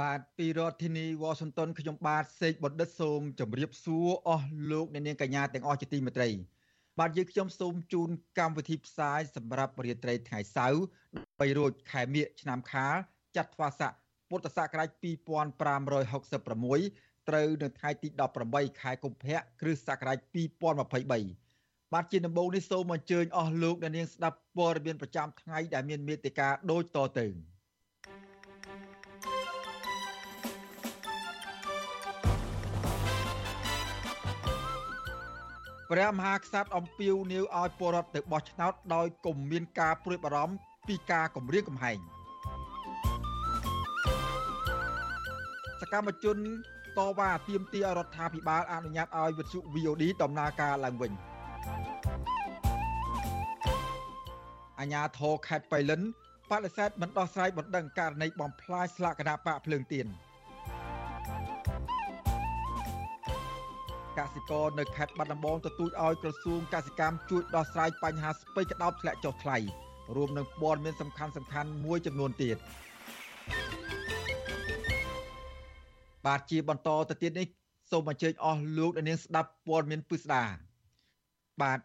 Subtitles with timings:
[0.00, 6.28] បាទពីរដ្ឋធានីវ៉ាស៊ីនតោនខ្ញុំបាទសេកបណ្ឌិតសូមជម្រាបសួរអស់លោកអ្នកនាងកញ្ញាទាំងអស់ជាទីមេត្រី
[6.98, 10.80] បាទយើងខ្ញុំសូមជូនកម្មវិធីផ្សាយសម្រាប់រាត្រីថ្ងៃសៅរ៍
[11.16, 12.94] 3រោចខែមិញឆ្នាំខាល
[13.36, 13.92] ចត្វាស័ក
[14.28, 18.08] ពុទ្ធសករាជ2566ត្រូវនៅថ្ងៃទី
[18.44, 20.18] 18ខែកុម្ភៈគ្រិស្តសករាជ
[20.86, 27.28] 2023បាទជាដំបូងនេះសូមអញ្ជើញអស់លោកអ្នកនាងស្ដាប់ព័ត៌មានប្រចាំថ្ងៃដែលមានមេត្តាដូចតទៅ
[35.90, 40.54] ព្រះមហាក្សត្រអំពាវនាវឲ្យពលរដ្ឋទៅបោះឆ្នោតដោយកុំមានការព្រួយបារម្ភ
[40.88, 41.98] ពីការគំរាមកំហែង
[45.80, 46.36] សកម្មជន
[46.98, 51.12] តវ៉ាទាមទារឲ្យរដ្ឋាភិបាលអនុញ្ញាតឲ្យវិទ្យុ VOD ដំណើរការឡើងវិញ
[54.80, 56.00] អាញាធរខេត្តបៃលិន
[56.50, 60.06] បដិសេធមិនដោះស្រាយបណ្ដឹងករណីបំផ្លាញស្លាកគណៈបកភ្លើងទៀន
[64.34, 69.56] សិករនៅខេត្តបាត់ដំបងទទូចឲ្យក្រសួងកសិកម្មជួយដោះស្រាយបញ្ហាស្ពៃក្តោបធ្លាក់ចុះថ្លៃ
[70.16, 72.56] រួមនឹងព័ត៌មានសំខាន់សំខាន់មួយចំនួនទៀត
[76.26, 77.46] បាទជាបន្តទៅទៀតនេះ
[77.90, 80.42] សូមអញ្ជើញអស់លោកអ្នកនាងស្ដាប់ព័ត៌មានពិស្ដា
[81.62, 81.80] បាទ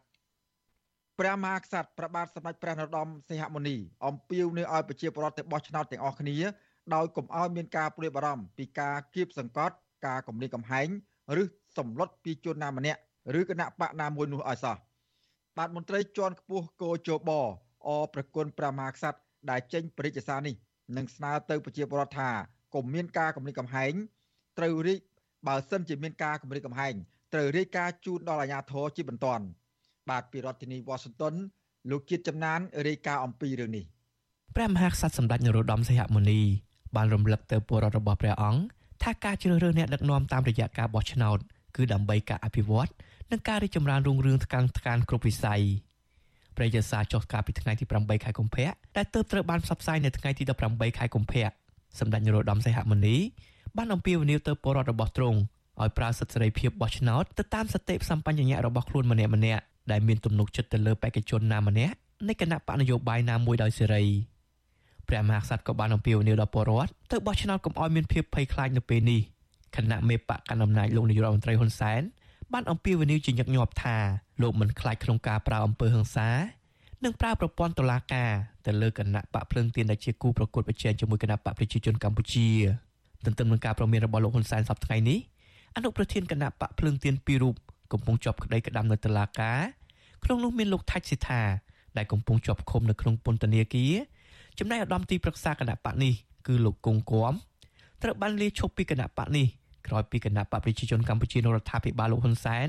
[1.20, 6.38] ព្រះមហាក្សត្រប្របាទសម្ដេចព្រះនរោត្តមសីហមុនីអំពាវនាវឲ្យប្រជាពលរដ្ឋទៅបោះឆ្នោតទាំងអស់គ្នា
[6.96, 10.88] ដោយកុំឲ្យមានការព្រួយបារម្ភពីការគៀបសង្កត់ការគំរាមកំហែង
[11.42, 11.44] ឬ
[11.78, 13.00] សម្លុតពីជនណាម្នាក់
[13.40, 14.78] ឬគណៈបកណាមួយនោះឲ្យសោះ
[15.58, 17.32] បាទមន្ត្រីជាន់ខ្ពស់គោជប
[17.88, 19.20] អប្រគុណព្រះមហាក្សត្រ
[19.50, 20.56] ដែលចេញបរិយាសារនេះ
[20.98, 22.30] នឹងស្នើទៅប្រជាពលរដ្ឋថា
[22.76, 23.94] កុំមានការគំរាមកំហែង
[24.58, 25.00] ត្រូវរីក
[25.48, 26.94] បើសិនជាមានការគំរាមកំហែង
[27.34, 29.46] ត្រូវរាយការណ៍ជូនដល់អាជ្ញាធរជាបន្ទាន់
[30.10, 31.36] បាទពីរដ្ឋធានី Washington
[31.90, 33.86] លោកជាតិចំណានរាយការណ៍អំពីរឿងនេះ
[34.56, 36.40] ព្រះមហាក្សត្រសម្ដេចនរោត្តមសីហមុនី
[36.96, 38.62] បានរំលឹកទៅពលរដ្ឋរបស់ព្រះអង្គ
[39.04, 41.40] ថាការជ្រើសរើសអ្នកដឹកនាំតាមរយៈការបោះឆ្នោត
[41.76, 42.90] គឺដើម្បីការអភិវឌ្ឍ
[43.32, 45.62] និងការរីកចម្រើនរុងរឿងថ្កាំងថ្កានគ្រប់វិស័យ
[46.58, 51.50] ព្រះយសាចុះកាលពីថ្ងៃទី8ខែកុម្ភៈដែលទើបត្រូវបានផ្សព្វផ្សាយនៅថ្ងៃទី18ខែកុម្ភៈ
[52.00, 53.16] សម្ដេចនរោត្តមសីហមុនី
[53.78, 55.40] បានអំពាវនាវទៅពលរដ្ឋរបស់ទ្រង់
[55.82, 61.96] ឲ្យប្រើសិទ្ធិសេរីភាពបោះឆ្នោតទៅតាមសតិសម្បញ្ញៈរបស់ខ្លួនម្នាក់ម្នាក់ដែលមានទំនុកចិត្តទៅលើបេក្ខជនណាម្នាក់
[62.28, 64.04] នៃគណៈបកនយោបាយណាមួយដោយសេរី
[65.08, 69.22] ព្រះមហាក្សត្រក៏បានអំពាវនាវដល់ពលរដ្ឋទៅបោះឆ្នោតកុំឲ្យមានភាពភ័យខ្លាចនៅពេលនេះ
[69.76, 72.02] គណៈមេបកកណ្ដាលអំណាចលោកនាយករដ្ឋមន្ត្រីហ៊ុនសែន
[72.54, 73.98] បានអំពាវនាវជាញឹកញាប់ថា
[74.42, 76.30] លោកមិនខ្លាចក្នុងការប្រើអំពើហិង្សា
[77.04, 78.32] និងប្រើប្រព័ន្ធតុលាការ
[78.66, 82.48] ទៅលើគណៈបកភ្លើងទៀនដែលជាគូប្រកួតប្រជែងជាមួយគណៈបកប្រជាជនកម្ពុជា
[83.26, 85.20] ទន្ទឹមនឹងការប្រមានរបស់លោកហ៊ុនសែនសប្តាហ៍ថ្ងៃនេះ
[85.76, 87.56] អនុប្រធានគណៈបកភ្លើងទៀនពីររូប
[87.92, 89.60] កំពុងជាប់ក្តីក្តាំនៅតុលាការ
[90.24, 91.42] ក្នុងនោះមានលោកថាច់សិដ្ឋា
[91.98, 93.94] ដែលកំពុងជាប់ឃុំនៅក្នុងពន្ធនាគារ
[94.60, 96.14] ចំណែកឧត្តមទីប្រឹក្សាគណៈបកនេះ
[96.48, 97.34] គឺលោកគង់គំ
[98.02, 99.48] ត្រូវបានលាឈប់ពីគណៈបកនេះ
[99.88, 102.68] ក្រោយពីគណៈបកប្រជាជនកម្ពុជានៅរដ្ឋាភិបាលលោកហ៊ុនសែន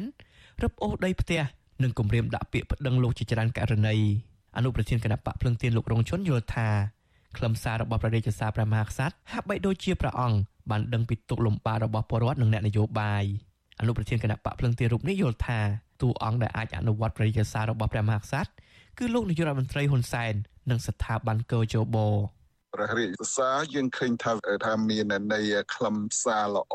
[0.63, 1.41] រឹបអូសដីផ្ទះ
[1.83, 3.97] និងគម្រាមដាក់ពាក្យប្តឹងលោកជាច្រើនករណី
[4.57, 6.69] អនុប្រធានគណៈបកភ្លឹងទៀនលោករងឈុនយល់ថា
[7.37, 10.39] ខ្លឹមសាររបស់ព្រះរាជសារព្រះមហាក្សត្រហាក់បីដូចជាព្រះអង្គ
[10.71, 13.25] បានដឹងពីទុកលំបាករបស់ពលរដ្ឋនិងអ្នកនយោបាយ
[13.81, 15.61] អនុប្រធានគណៈបកភ្លឹងទៀនរូបនេះយល់ថា
[16.03, 18.51] តួអង្គដែលអាចអនុវត្តព្រះរាជសាររបស់ព្រះមហាក្សត្រ
[18.99, 20.35] គឺលោកនាយករដ្ឋមន្ត្រីហ៊ុនសែន
[20.71, 21.97] និងស្ថាប័នកោជប
[22.75, 24.33] ព្រះរាជសារយើងឃើញថា
[24.67, 26.75] ថាមានន័យខ្លឹមសារល្អ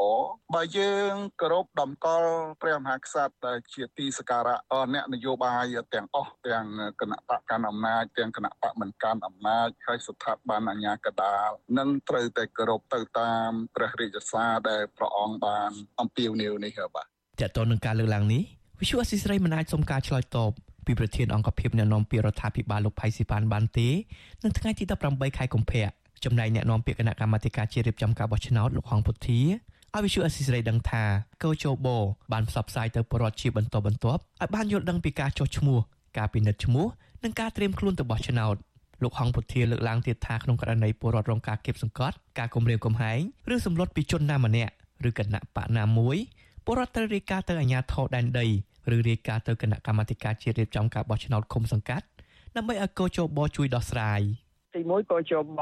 [0.55, 4.57] បើយើងគោរពតម្កល់ព្រះមហាក្សត្រដែលជាទីសក្ការៈ
[4.93, 6.65] អ្នកនយោបាយទាំងអស់ទាំង
[7.01, 17.07] គណៈបកកាន់អំណាចទាំងគណៈបកមិនកាន់អំណាចហើយស្ថាប័នអាជ្ញាកណ្ដាលនឹងត្រូវតែគោរពទៅតាមព្រះរាជសារដែលព្រះអង្គបានអំពាវនាវនេះបាទ
[17.41, 18.43] តើតើនឹងការលើកឡើងនេះ
[18.81, 20.53] វិសុអសិស្រ័យមិនអាចសុំការឆ្លើយតប
[20.89, 23.89] ពីប្រធានអង្គភិបអ្នកនាំពាក្យរដ្ឋាភិបាលលោកផៃស៊ីប៉ានបានទេ
[24.43, 25.85] នៅថ្ងៃទី18ខែកុម្ភៈ
[26.23, 29.39] ចំណែកអ្នកនាំពាក្យគណៈកម្មាធិការជាតិរៀបចំការបោះឆ្នោតលោកហងពុធា
[29.93, 31.03] ឲ្យវិសុអសិសរីដឹងថា
[31.43, 31.87] កោជប
[32.31, 35.79] បានផ្សព្វផ្សាយទៅប្រវត្តិជាបន្តបន្ទាប់ឲ្យបានយល់ដឹងពីការចុះឈ្មោះ
[36.17, 36.85] ការពិនិត្យឈ្មោះ
[37.23, 38.55] និងការត្រៀមខ្លួនទៅបោះឆ្នោត
[39.03, 43.19] លោកហងពុធាលើកឡើងទៀតថាក្នុងករណីពលរដ្ឋរងការគៀបសង្កត់ការគំរាមកំហែង
[43.53, 44.73] ឬសម្លុតពីជនណាម្នាក់
[45.09, 46.17] ឬគណៈបកណាមួយ
[46.65, 48.47] ពលរដ្ឋត្រូវរាយការណ៍ទៅអាជ្ញាធរដែនដី
[48.95, 52.05] ឬរាយការណ៍ទៅគណៈកម្មាធិការជាតិរៀបចំការបោះឆ្នោតឃុំសង្កាត់
[52.55, 54.21] ដើម្បីឲ្យកោជបជួយដោះស្រាយ
[54.75, 55.61] ទីមួយក៏ជាប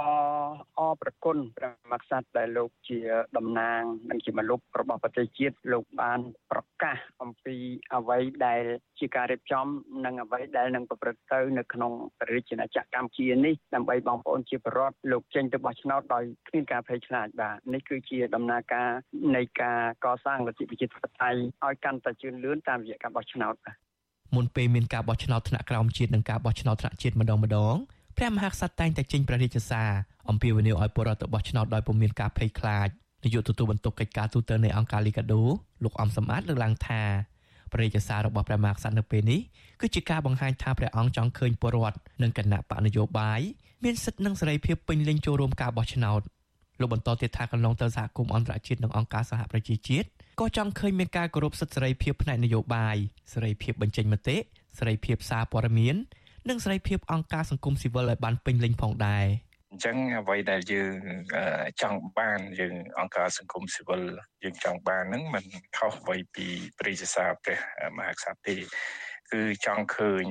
[0.77, 2.99] អប្រគុណព្រះមហាក្សត្រដែលលោកជា
[3.37, 6.19] តំណាង និងជាមនុស្សរបស់ប្រទេសជាតិលោកបាន
[6.51, 7.55] ប្រកាសអំពី
[7.95, 8.63] អ្វីដែល
[8.99, 9.65] ជាការរៀបចំ
[10.05, 11.91] និងអ្វីដែលនឹងប្រព្រឹត្តទៅនៅក្នុង
[12.31, 18.89] រាជាណាចក្រកម្ពុជានេះដើម្បីបងប្អូនជាប្រវត្តិលោកចេញទៅបោះឆ្នោតដោយគ្មានការភ័យខ្លាចបាទនេះគឺជាដំណើរការ
[19.35, 23.77] នៃការកសាងលទ្ធិប្រជាធិបតេយ្យឲ្យកាន់តែជឿនលឿនតាមរយៈការបោះឆ្នោតបាទ
[24.35, 27.77] មុនពេលមានការបោះឆ្នោតថ្នាក់ក្រោមជាតិនិងការបោះឆ្នោតថ្នាក់ជាតិម្ដងម្ដង
[28.17, 29.89] ព្រះមហាក្សត្រតែងតែចេញព្រះរាជសារ
[30.29, 32.87] អំពាវនាវឲ្យពលរដ្ឋទៅបោះឆ្នោតដោយពុំមានការភ័យខ្លាច
[33.23, 35.43] នាយកទទួលបន្ទុកកិច្ចការទូតនៃអង្គការលីកាដូ
[35.83, 37.01] លោកអំសំអាតលើកឡើងថា
[37.71, 39.39] ព្រះរាជសាររបស់ព្រះមហាក្សត្រនៅពេលនេះ
[39.81, 43.41] គឺជាការបង្ហាញថាព្រះអង្គចង់ឃើញពលរដ្ឋនិងគណៈបកនយោបាយ
[43.83, 46.21] មានសិទ្ធិនិងសេរីភាពពេញលេញចូលរួមការបោះឆ្នោត
[46.79, 50.07] លោកបន្តទៀតថាកន្លងទៅសហគមន៍អន្តរជាតិនិងអង្គការសហប្រជាជាតិ
[50.39, 52.97] ក៏ចង់ឃើញមានការគោរពសិទ្ធិសេរីភាពផ្នែកនយោបាយ
[53.33, 54.37] សេរីភាពបញ្ចេញមតិ
[54.77, 55.95] សេរីភាពសារព័ត៌មាន
[56.49, 59.25] និងសេរីភាពអង្គការសង្គមស៊ីវិលឲ្យបានពេញលេញផងដែរ
[59.71, 60.93] អញ្ចឹងអ្វីដែលយើង
[61.81, 64.01] ចង់បានយើងអង្គការសង្គមស៊ីវិល
[64.43, 65.45] យើងចង់បានហ្នឹងมัน
[65.77, 66.47] ខុសអ្វីពី
[66.79, 67.59] ព្រះរាជសារព្រះ
[67.97, 68.55] មហាក្សត្រទេ
[69.31, 70.25] គឺចង់ឃើញ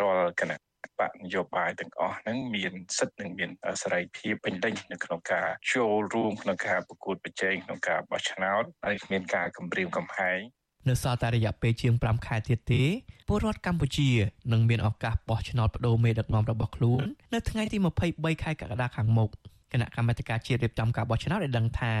[0.00, 0.58] រាល់គណៈ
[0.98, 3.50] បកនយោបាយទាំងអស់ហ្នឹងមានសិទ្ធិនិងមាន
[3.82, 10.40] សេរីភាពពេញលេញនៅក្នុងការចូលរួមក្នុងការប្រកួតប្រជែងក្នុងការបោះឆ្នោតហើយគ្មានការគំរាមកំហែង
[10.88, 12.82] នៅសល់តែរយៈពេលជាង5ខែទៀតទេ
[13.28, 14.08] ពលរដ្ឋកម្ពុជា
[14.52, 17.02] នឹងមានឱកាសបោះឆ្នោតបដូរមេដឹកនាំរបស់ខ្លួន
[17.34, 17.76] នៅថ្ងៃទី
[18.10, 19.28] 23ខែកក្កដាខាងមុខ
[19.72, 21.92] គណៈកម្មាធិការជាតិរៀបចំការបោះឆ្នោតได้ដឹងថា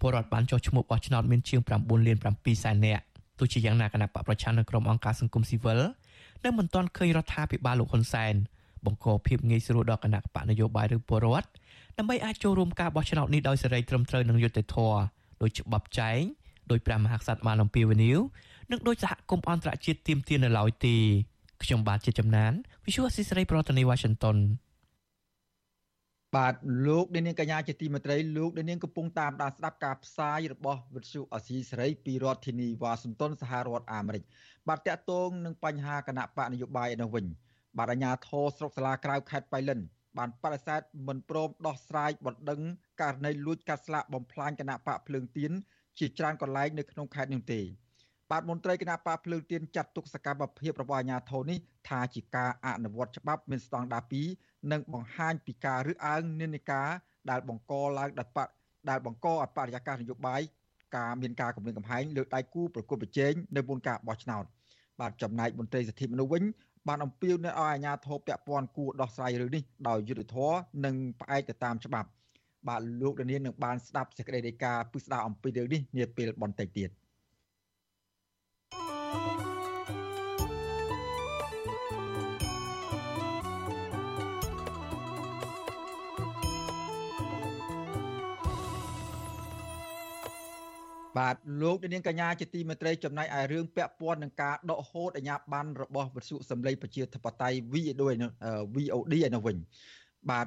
[0.00, 3.02] ពលរដ្ឋបានចុះឈ្មោះបោះឆ្នោតមានជាង9លាន7សែននាក់
[3.38, 5.80] ទោះជាយ៉ាងណាគណៈបកប្រឆាំងនៅក្រុមអង្គការសង្គមស៊ីវិល
[6.44, 8.34] នៅមិនទាន់ឃើញរដ្ឋាភិបាលលោកហ៊ុនសែន
[8.84, 11.48] បង្កភាពងាយស្រួលដល់គណៈបកនយោបាយឬពលរដ្ឋ
[11.98, 14.98] ដើម្បីអាចចូលរួមការបោះឆ្នោតនេះដោយសេរីត្រឹមត្រូវនិងយុត្តិធម៌
[15.42, 16.20] ដោយច្បាប់ចែង
[16.72, 18.18] ដោយព្រះមហាក្សត្របានអំពាវនាវ
[18.70, 20.96] និងដោយសហគមន៍អន្តរជាតិទាមទារនៅឡើយទេ
[21.62, 22.52] ខ្ញុំបាទជាចំណាន
[22.84, 24.36] Visual Assisray ប្រធានាទី Washington
[26.36, 26.54] បាទ
[26.86, 34.22] លោកនាងកញ្ញាជាទីមេត្រីលោកនាងកំពុងតាមដានស្ដាប់ការផ្សាយរបស់វិទ្យុអស៊ីសេរីពីរដ្ឋធានីវ៉ាស៊ីនតោនសហរដ្ឋអាមេរិក
[34.68, 37.26] បាទតកតងនឹងបញ្ហាគណៈបកនយោបាយឯនោះវិញ
[37.78, 39.80] បាទអាជ្ញាធរស្រុកសាលាក្រៅខេត្តបៃលិន
[40.18, 42.60] បានបដិសេធមិនព្រមដោះស្រាយបណ្ដឹង
[43.00, 45.52] ករណីលួចកាត់ស្លាកបំផ្លាញគណៈបកភ្លើងទៀន
[45.98, 47.60] ជាច្រើនកន្លែងនៅក្នុងខេត្តនេះទេ
[48.30, 51.58] បាទមន្ត្រីគណៈបកភ្លើងទៀនចាត់ទុកសកម្មភាពរបស់អាជ្ញាធរនេះ
[51.88, 54.04] ថាជាការអនុវត្តច្បាប់មានស្តង់ដារ
[54.36, 56.88] 2និងបង្ហាញពីការរើសអើងនិន្នាការ
[57.30, 58.48] ដែលបង្កឡើងដោយបក
[58.90, 60.40] ដែលបង្កឲ្យបរិយាកាសនយោបាយ
[60.96, 64.44] ការមានការគម្រាមកំហែងលើដៃគូប្រកួតប្រជែងនៅមុនការបោះឆ្នោត
[65.00, 66.42] បាទចំណែកមន្ត្រីសិទ្ធិមនុស្សវិញ
[66.88, 72.08] បានអំពាវនាវឲ្យអាជ្ញាធរពាក់ព័ន្ធគួរដោះស្រាយរឿងនេះដោយយុត្តិធម៌និងផ្អែកទៅតាមច្បាប់
[72.68, 76.90] បាទលោកដានៀននឹងបានស្ដាប់សេចក្តីរាយការណ៍ពិស្ដារអំពីរឿងនេះនាពេលបន្តិចទៀត
[91.18, 98.02] បាទលោកនាងកញ្ញាជាទីមេត្រីចំណាយឲ្យរឿងពាក់ព័ន្ធនឹងការដកហូតអាញាបានរបស់វិសុសម្លេងប្រជាធិបតេយ្យ VOD
[99.26, 99.56] ឯនោះវិញ
[100.30, 100.46] បាទ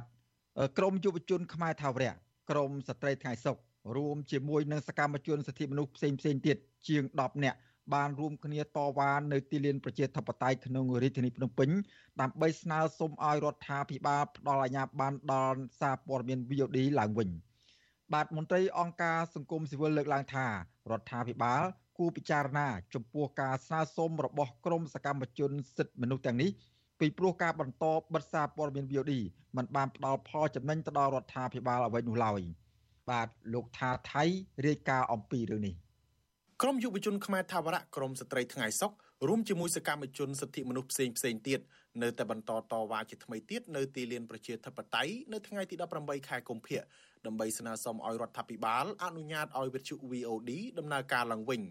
[0.77, 2.13] ក្រមយុវជនខ្មែរថាវរៈ
[2.49, 3.57] ក្រមស្ត្រីថ្ងៃសុខ
[3.97, 6.57] រួមជាមួយនឹងសកម្មជនសិទ្ធិមនុស្សផ្សេងផ្សេងទៀត
[6.87, 7.57] ជាង10នាក់
[7.93, 8.65] បានរួមគ្នាត
[8.97, 11.69] វ៉ានៅទីលានប្រជាធិបតេយ្យក្នុងរាជធានីភ្នំពេញ
[12.21, 17.29] ដើម្បីស្នើសុំឲ្យរដ្ឋាភិបាលផ្ដល់អាជ្ញាប័ណ្ណដល់សារព័ត៌មាន VOD ឡើងវិញ
[18.13, 20.45] បាទមន្ត្រីអង្គការសង្គមស៊ីវិលលើកឡើងថា
[20.91, 21.63] រដ្ឋាភិបាល
[21.97, 26.49] គួរពិចារណា ចំពោះការស្នើសុំរបស់ក្រមសកម្មជនសិទ្ធិមនុស្សទាំងនេះ
[26.99, 29.13] ពីព្រោះការបន្តបិទសារព័ត៌មាន VOD
[29.57, 32.41] มันបានផ្ដល់ផលចំណេញទៅដល់រដ្ឋាភិបាលអ្វីនោះឡើយ
[33.09, 34.23] បាទលោកថាថៃ
[34.67, 35.75] រាយការណ៍អំពីរឿងនេះ
[36.61, 38.91] ក្រមយុវជនខ្មែរថាវរៈក្រមស្ត្រីថ្ងៃសុក
[39.27, 41.59] រួមជាមួយសកម្មជនសិទ្ធិមនុស្សផ្សេងផ្សេងទៀត
[42.03, 46.81] នៅតែបន្តតវ៉ាជាថ្មីទៀតនៅទីលានប្រជាធិបតេយ្យនៅថ្ងៃទី18ខែកុម្ភៈ
[47.25, 51.61] ដើម្បីស្នើសុំឲ្យរដ្ឋាភិបាលអនុញ្ញាតឲ្យវិទ្យុ VOD ដំណើរការឡើងវិញ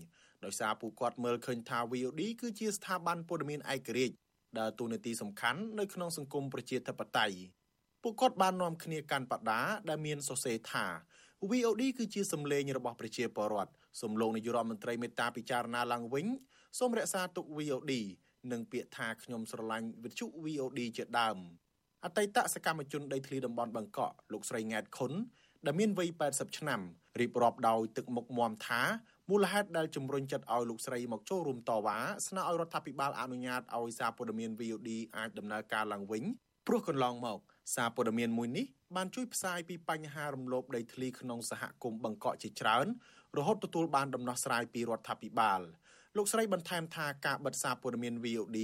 [0.44, 4.16] ដោយសារពួកគាត់មើលឃើញថា VOD គឺជាស្ថាប័នព័ត៌មានឯករាជ្យ
[4.58, 7.36] ដើរតួនាទីសំខាន់នៅក្នុងសង្គមប្រជាធិបតេយ្យ
[8.02, 10.86] ពួកគាត់បាននាំគ្នាកាន់បដាដែលមានសរសេរថា
[11.50, 16.26] VOD គឺជាសម្លេងរបស់ប្រជាពលរដ្ឋសូមលោកនាយរដ្ឋមន្ត្រីមេត្តាពិចារណាឡើងវិញ
[16.78, 17.92] សូមរក្សាទុក VOD
[18.52, 21.38] និងពាក្យថាខ្ញុំស្រឡាញ់វិទ្យុ VOD ជាដើម
[22.04, 25.12] អតីតសកម្មជនដីធ្លីតំបន់បឹងកក់លោកស្រីង៉ែតខុន
[25.66, 26.80] ដែលមានវ័យ80ឆ្នាំ
[27.20, 28.82] រៀបរាប់ដោយទឹកមុខមមថា
[29.30, 36.24] មូលហេតុដែលជំរុញចិត្តឲ្យលោកស្រីមកចូលរួមតវ៉ាស្នើឲ្យរដ្ឋាភិបាលអនុញ្ញាតឲ្យសារព័ត៌មាន VOD អាចដំណើរការឡើងវិញ
[36.66, 37.38] ព្រោះកន្លងមក
[37.74, 38.66] សារព័ត៌មានមួយនេះ
[38.96, 42.86] បានជួយផ្សាយពីបញ្ហារំលោភដីធ្លីក្នុងសហគមន៍បង្កក់ជាច្រើន
[43.38, 45.60] រហូតទទួលបានដំណោះស្រាយពីរដ្ឋាភិបាល
[46.16, 48.58] លោកស្រីបន្ថែមថាការបិទសារព័ត៌មាន VOD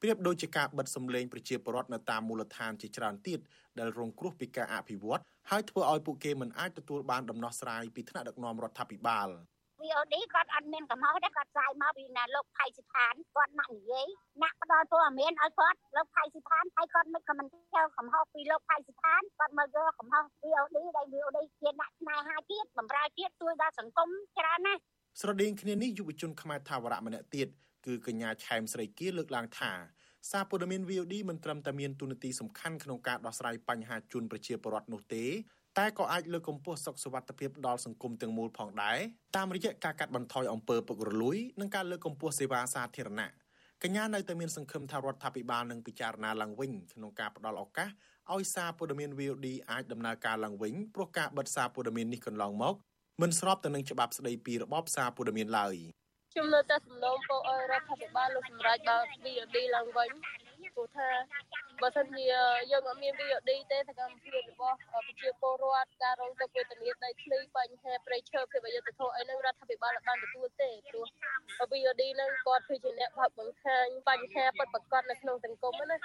[0.00, 3.40] ប្រៀបដូចជាការបិទសម្លេងប្រជាពលរដ្ឋនៅតាមមូលដ្ឋានជាច្រើនទៀត
[3.78, 9.28] ដែលរងគ្រោះពីការអភិវឌ្ឍហើយធ្វើឲ្យពួកគេមិនអាចទទួលបានដំណោះស្រាយពីថ្នាក់ដឹកនាំរដ្ឋាភិបាល
[9.82, 14.06] VOD គាត់អត់មានកំហុសទេគាត់ផ្សាយមកពីណាលោកផៃសិដ្ឋានគាត់ណាក់និយាយ
[14.42, 24.80] ណាក់ផ្ដល់ព័ត៌មានឲ្យគាត់លោកផៃសិដ្ឋានហើយគាត់មិនក៏មិនចូលកំហុសពីលោកផៃសិដ្ឋានគាត់មកយកកំហុស VOD ដែល VOD ជាអ្នកស្នេហាជាតិបំរើជាតិជួយដល់សង្គមច្រើនណាស់
[25.20, 27.48] ស្រដៀងគ្នានេះយុវជនខ្មែរថាវរៈម្នាក់ទៀត
[27.86, 29.72] គឺកញ្ញាឆែមស្រីគៀលើកឡើងថា
[30.30, 35.24] សារព័ត៌មាន VOD មិនត្រឹមតែមានទូនាទីសំខាន់ក្នុងការដោះស្រាយបញ្ហាជូនប្រជាពលរដ្ឋនោះទេ
[35.78, 38.98] តែក៏អាចលើកកម្ពស់សុខសុវត្ថិភាពដល់សង្គមទាំងមូលផងដែរ
[39.36, 43.30] តាមរយៈការកាត់បន្ថយអំពើពុករលួយនិងការលើកកម្ពស់សេវាសាធារណៈ
[43.82, 47.88] កញ្ញានៅតែមានសង្ឃឹមថារដ្ឋាភិបាលនឹងពិចារណាឡើងវិញក្នុងការផ្តល់ឱកាស
[48.34, 52.74] ឲ្យសារព័ត៌មាន VOD អាចដំណើរការឡើងវិញព្រោះការបិទសារព័ត៌មាននេះកន្លងមក
[53.22, 55.74] មិនស្របទៅនឹងច្បាប់ស្តីពីរបបសារព័ត៌មានឡើយ
[56.32, 60.10] ខ្ញុំនៅតែសំណូមពរឲ្យរដ្ឋាភិបាលលោកសម្រាប់បើ VOD ឡើងវិញ
[60.76, 61.10] ព្រោះថា
[61.82, 62.24] បើសិនជា
[62.72, 71.06] យើងអត់មាន VOD ទេសកម្មភាពរបស់ប្រជាពលរដ្ឋការរងទុក្ខវេទនាដីធ្លីបញ្ហាប្រៃឈើភាពអយុត្តិធម៌អីហ្នឹងរដ្ឋាភិបាលបានទទួលទេព្រោះ
[71.70, 75.96] VOD ហ្នឹងគាត់គឺជាអ្នកបើកបង្ហាញបញ្ហាពិតប្រាកដនៅក្នុងសង្គមណា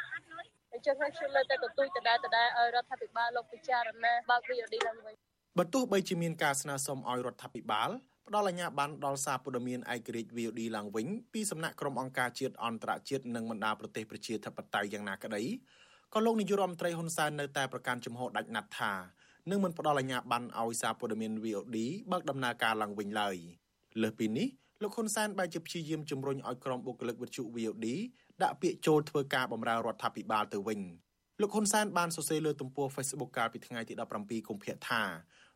[0.74, 5.16] អញ្ចឹងហើយខ្ញុំនៅតែទទូចដដែលដដែលឲ្យរដ្ឋាភិបាលលោកពិចារណាបើក VOD ឡើងវិញ
[5.58, 7.90] បើទោះបីជាមានការស្នើសុំឲ្យរដ្ឋាភិបាល
[8.32, 15.44] ផ្ដល់អាជ្ញាប័ណ្ណដល់សារព័ត៌មានឯករាជ្យ VOD ឡើងវិញពីសំណាក់ក្រុមអង្គការជាតិអន្តរជាតិនិងបណ្ដាប្រទេសប្រជាធិបតេយ្យយ៉ាងណាក្តី
[16.14, 18.94] ក៏លោកនាយករដ្ឋមន្ត្រីហ៊ុនសែននៅតែប្រកាន់ជំហរដាច់ណាត់ថា
[19.50, 21.78] នឹងមិនផ្ដល់អាជ្ញាប័ណ្ណឲ្យសារព័ត៌មាន VOD
[22.12, 23.36] បើកដំណើរការឡើងវិញឡើយ
[24.02, 24.48] លើសពីនេះ
[24.82, 27.88] លោកហ៊ុនសែនបែរជាព្យាយាមជំរុញឲ្យក្រុមបុគ្គលិកវិទ្យុ VOD
[28.44, 30.82] ដាក់ពាក្យចូលធ្វើការបម្រើរដ្ឋាភិបាលទៅវិញ
[31.42, 35.04] លោកហ៊ុនសែនបានសរសេរលើទំព័រ Facebook កាលពីថ្ងៃទី17កុម្ភៈថា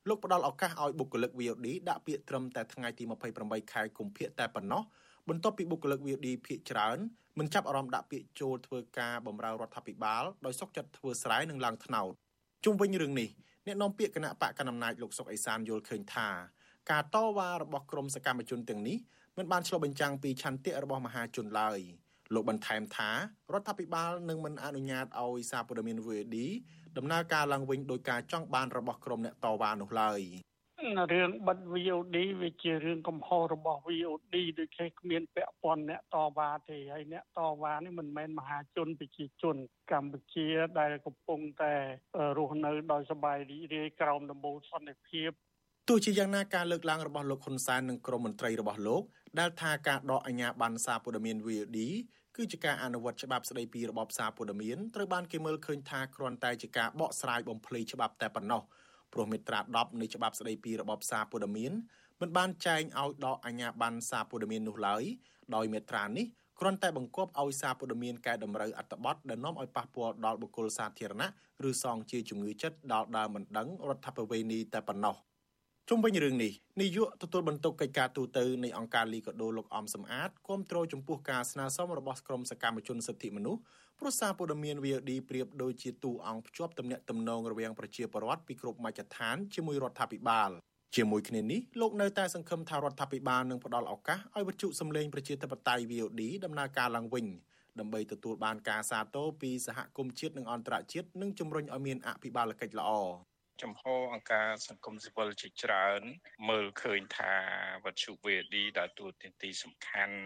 [0.10, 3.04] លោកផ្ដល់ឱកាសឲ្យបុគ្គលិក VOD ដាក់ពាក្យត្រឹមតែថ្ងៃទី
[3.38, 4.84] 28ខែកុម្ភៈតែប៉ុណ្ណោះ
[5.30, 6.98] បន្ទាប់ពីបុគ្គលិក VOD ភាគច្រើន
[7.40, 12.12] មិនចាប់អារម្មណ៍ដាក់ពាក្យចូលធ្វើការបម្រើរដ្ឋាភិបាលដោយសុកចិត្តធ្វើស្រែនិងឡើងថ្នោត
[12.66, 13.30] ជុំវិញរឿងនេះ
[13.66, 16.30] អ្នកនាំពាក្យគណៈបកកណ្ដាលអំណាចលោកសុកអេសានយល់ឃើញថា
[16.92, 18.98] ការតវ៉ារបស់ក្រមសកម្មជនទាំងនេះ
[19.38, 21.80] មិនបានឆ្លុះបញ្ចាំងពីឆន្ទៈរបស់មហាជនឡើយ
[22.35, 23.11] លោកបន្ថែមថា
[23.53, 26.37] រដ្ឋាភិបាលនឹងមិនអនុញ្ញាតឲ្យសារព័ត៌មាន VOD
[26.97, 30.21] ដំណើរការឡើងវិញដោយការចង់បានរបស់ក្រុមអ្នកតវ៉ានោះឡើយ
[31.13, 39.57] រឿងបិទ VOD វាជារឿងកំហុសរបស់ VOD ដូចជាគ្មានពាក់ព័ន្ធអ្នកតវ៉ាទេហើយអ្នកតវ៉ានេះមិនមែនមហាជនប្រជាជន
[39.93, 41.75] កម្ពុជាដែលកំពុងតែ
[42.39, 45.31] រស់នៅដោយសบายរីករាយក្រោមដំបូលសន្តិភាព
[45.89, 49.03] ទោះជាយ៉ាងណាការលើកឡើងរបស់លោកហ៊ុនសែននិងក្រុមមន្ត្រីរបស់លោក
[49.39, 51.79] ដែលថាការដកអាញាប័ណ្ណសារព័ត៌មាន VOD
[52.36, 58.62] គឺជាការអនុវត្តច្បាប់ស្តីពីរបបសារព័ត៌មានត្រូវបានគេមើលឃើញថាគ្រាន់តែជាការបកស្រាយបំភ្លៃច្បាប់តែប៉ុណ្ណោះ
[59.14, 61.72] ព្រោះមាត្រា10នៃច្បាប់ស្តីពីរបបសារព័ត៌មាន
[62.22, 65.04] មិនបានចែងឲ្យដកអាជ្ញាប័ណ្ណសារព័ត៌មាននោះឡើយ
[65.56, 66.26] ដោយមាត្រានេះ
[66.60, 71.30] គ្រាន់តែបង្គាប់ឲ្យសារព័ត៌មានកែតម្រូវអត្ថបទដែលនាំឲ្យប៉ះពាល់ដល់បុគ្គលសាធារណៈ
[71.70, 75.16] ឬសងជាជំងឺចិត្តដល់ដើមមិនដឹងរដ្ឋបវេនីតែប៉ុណ្ណោះ
[75.90, 76.52] ជុំវិញរឿងនេះ
[76.82, 83.62] នាយកទទួលបន្ទុកកិច្ចការទូតនៃអង្គការលីកាដូលោកអំសំអាតគាំទ្រចំពោះការស្នើសុំរបស់ក្រុមសកម្មជនសិទ្ធិមនុស្ស
[84.00, 90.50] ព្រោះសារព័ត៌មាន VOD ប្រៀបដូចជាទូអង្គភ្ជាប់ទំនាក់ទំនងរវាងប្រជាពលរដ្ឋពីគ្រប់មជ្ឈដ្ឋានជាមួយរដ្ឋាភិបាល
[90.96, 97.26] ជាមួយគ្នានេះលោកនៅតែសង្ឃឹមថារដ្ឋាភិបាលនឹងផ្ដល់ឱកាសឲ្យវិទ្យុសំឡេងប្រជាធិបតេយ្យ VOD ដំណើរការឡើងវិញ
[97.80, 102.92] ដើម្បីទទួលបានការសាទរពីសហគមន៍ជាតិនិងអន្តរជាតិនិងជំរុញឲ្យមានអភិបាលកិច្ចល្អ
[103.64, 103.84] ចំហ
[104.14, 106.02] អង្គការសង្គមស៊ីវិលជាច្រើន
[106.50, 107.34] មើលឃើញថា
[107.86, 110.18] វត្ថុ VD ដែលទូទានទីសំខាន់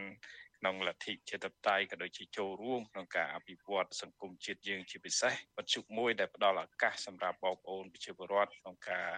[0.57, 9.09] ក្នុងលទ្ធិជាតិបតៃក៏ដូចជាចូលរួមក្នុងការអភិវឌ្ឍសង្គមជាតិយើងជាពិសេសវត្ថុមួយដែលផ្ដល់ឱកាសសម្រាប់បងប្អូនប្រជាពលរដ្ឋក្នុងការ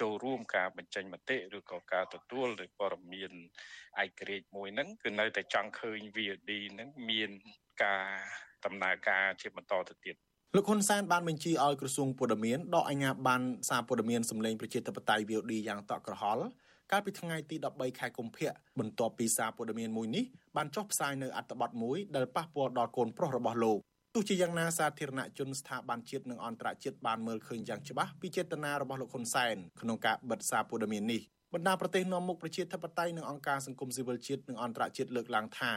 [0.00, 3.32] ចូលរួមការបញ្ចេញមតិឬក៏ការទទួលនៃព័ត៌មាន
[4.02, 7.30] ឯករាជ្យមួយហ្នឹងគឺនៅតែចង់ឃើញ VD ហ្នឹងមាន
[7.84, 8.08] ការ
[8.64, 10.16] ដំណើរការជាបន្តទៅទៀត
[10.56, 16.44] លោកហ៊ុនសែនបានបញ្ជាឲ្យក្រសួងព័ត៌មានដកអាជ្ញាប័ណ្ណសារព័ត៌មានសម្លេងប្រជាធិបតេយ្យ VOD យ៉ាងតក់ក្រហល់
[16.92, 20.24] កាលពីថ្ងៃទី13ខែកុម្ភៈបន្ទាប់ពីសារព័ត៌មានមួយនេះ
[20.56, 23.78] បានចុះផ្សាយនៅអត្ថបទមួយដែលប៉ះពាល់ដល់កូនប្រុសរបស់លោក
[24.14, 31.20] ទោះជាយ៉ាងណាសាធារណជនស្ថាប័នជាតិនិងអន្តរជាតិបានមើលឃើញយ៉ាងច្បាស់ពីចេតនារបស់លោកហ៊ុនសែនក្នុងការបិទសារព័ត៌មាននេះ
[31.54, 35.72] បណ្ដាប្រទេសនាំមុខប្រជាធិបតេយ្យនិងអង្គការសង្គមស៊ីវិលជាតិនិងអន្តរជាតិលើកឡើងថា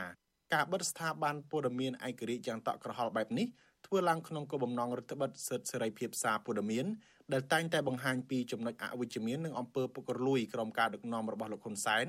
[0.54, 3.48] ការបិទស្ថាប័នព័ត៌មានឯករាជ្យយ៉ាងតក់ក្រហល់បែបនេះ
[3.86, 6.86] ធ្វើឡើងក្នុងគោលបំណងរដ្ឋបិទសិទ្ធិសេរីភាពសារព័ត៌មាន
[7.34, 12.06] ដែលតែងតែបង្ហាញពីចំណុចអវិជ្ជមាននិងអំពើពុករលួយក្រោមការដឹកនាំរបស់លោកហ៊ុនសែន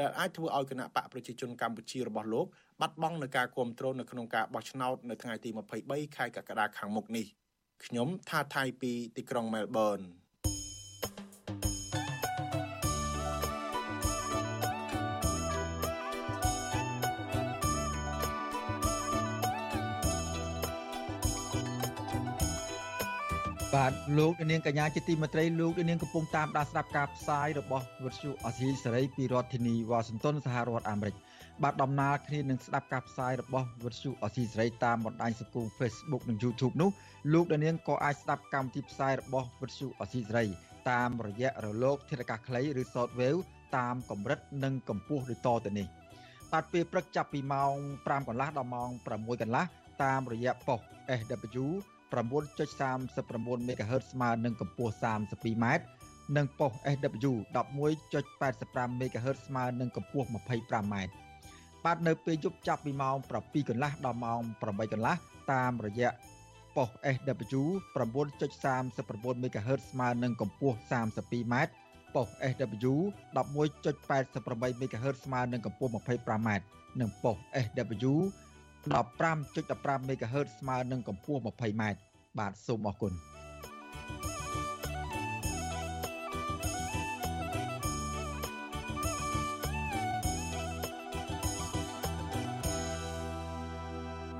[0.00, 2.46] ដែលអាចធ្វើឲ្យគណៈបកប្រជាជនកម្ពុជារបស់លោក
[2.80, 5.50] បាត់បង់នឹងការគ្រប់គ្រងនៅក្នុងការបោះឆ្នោតនៅថ្ងៃទី
[5.82, 7.26] 23ខែកក្កដាខាងមុខនេះ
[7.84, 10.00] ខ្ញុំថាថៃពីទីក្រុងមែលប៊ន
[23.76, 31.14] បាទលោកនាងកញ្ញាជាទីមេត្រីលោកនាងកំពុងតាមដានស្ដាប់ការផ្សាយរបស់វិទ្យុអសីសេរីពីរដ្ឋធានីវ៉ាស៊ីនតោនសហរដ្ឋអាមេរិក
[31.62, 36.90] បាទដំណើរគ្នានឹងស្ដាប់ការផ្សាយរបស់វិទ្យុអសីសេរីតាមបណ្ដាញសង្គម Facebook និង YouTube នោះ
[37.32, 40.44] លោកនាងក៏អាចស្ដាប់កម្មវិធីផ្សាយរបស់វិទ្យុអសីសេរី
[40.90, 43.40] តាមរយៈរលកធាតុអាកាសខ្លីឬ Shortwave
[43.76, 45.86] តាមកម្រិតនិងកម្ពស់ដូចតទៅនេះ
[46.52, 49.64] បាទពេលព្រឹកចាប់ពីម៉ោង5កន្លះដល់ម៉ោង6កន្លះ
[50.02, 50.80] តាមរយៈប៉ុស
[51.20, 51.66] SW
[52.12, 55.66] 9.39 MHz ស្មើនឹងកម្ពស់ 32m
[56.36, 60.94] និងប៉ុស SW 11.85 MHz ស្មើនឹងកម្ពស់ 25m
[61.84, 65.16] បាទនៅពេលយប់ចាប់ពីម៉ោង7កន្លះដល់ម៉ោង8កន្លះ
[65.52, 66.10] តាមរយៈ
[66.76, 67.62] ប៉ុស SW
[67.96, 71.54] 9.39 MHz ស្មើនឹងកម្ពស់ 32m
[72.14, 72.94] ប៉ុស SW
[73.36, 76.48] 11.88 MHz ស្មើនឹងកម្ពស់ 25m
[77.00, 78.14] និងប៉ុស SW
[78.84, 81.82] 15.15 MHz ស្មើនឹងកម្ពស់ 20m
[82.38, 83.14] បាទសូមអរគុណ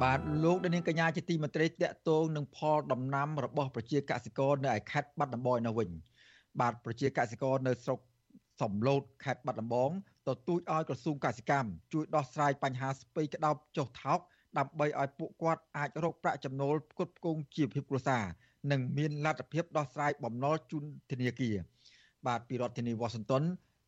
[0.02, 5.90] បាទលោកដានាងកញ្ញាជាទីមេត្រីតកតងនឹងផលដំណាំរបស់ប្រជាកសិករនៅឯខេត្តបាត់ដំបងនៅវិញ
[6.60, 7.98] បាទប្រជាកសិករនៅស្រុក
[8.60, 9.90] សំឡូតខេត្តបាត់ដំបង
[10.28, 14.18] ទទូចឲ្យក្រសួងកសិកម្មជួយដោះស្រាយបញ្ហាស្ពៃក្តោបចុះថោក
[14.58, 18.24] ដើម្បីឲ្យពួកគាត់អាចរកប្រាក់ចំណូលផ្គត់ផ្គង់ជីវភាពគ្រួសារ
[18.70, 21.56] និងមានលទ្ធភាពដោះស្រាយបំណុលជូនធនាគារ
[22.26, 23.42] បាទពីរដ្ឋធានីវ៉ាស៊ីនតោន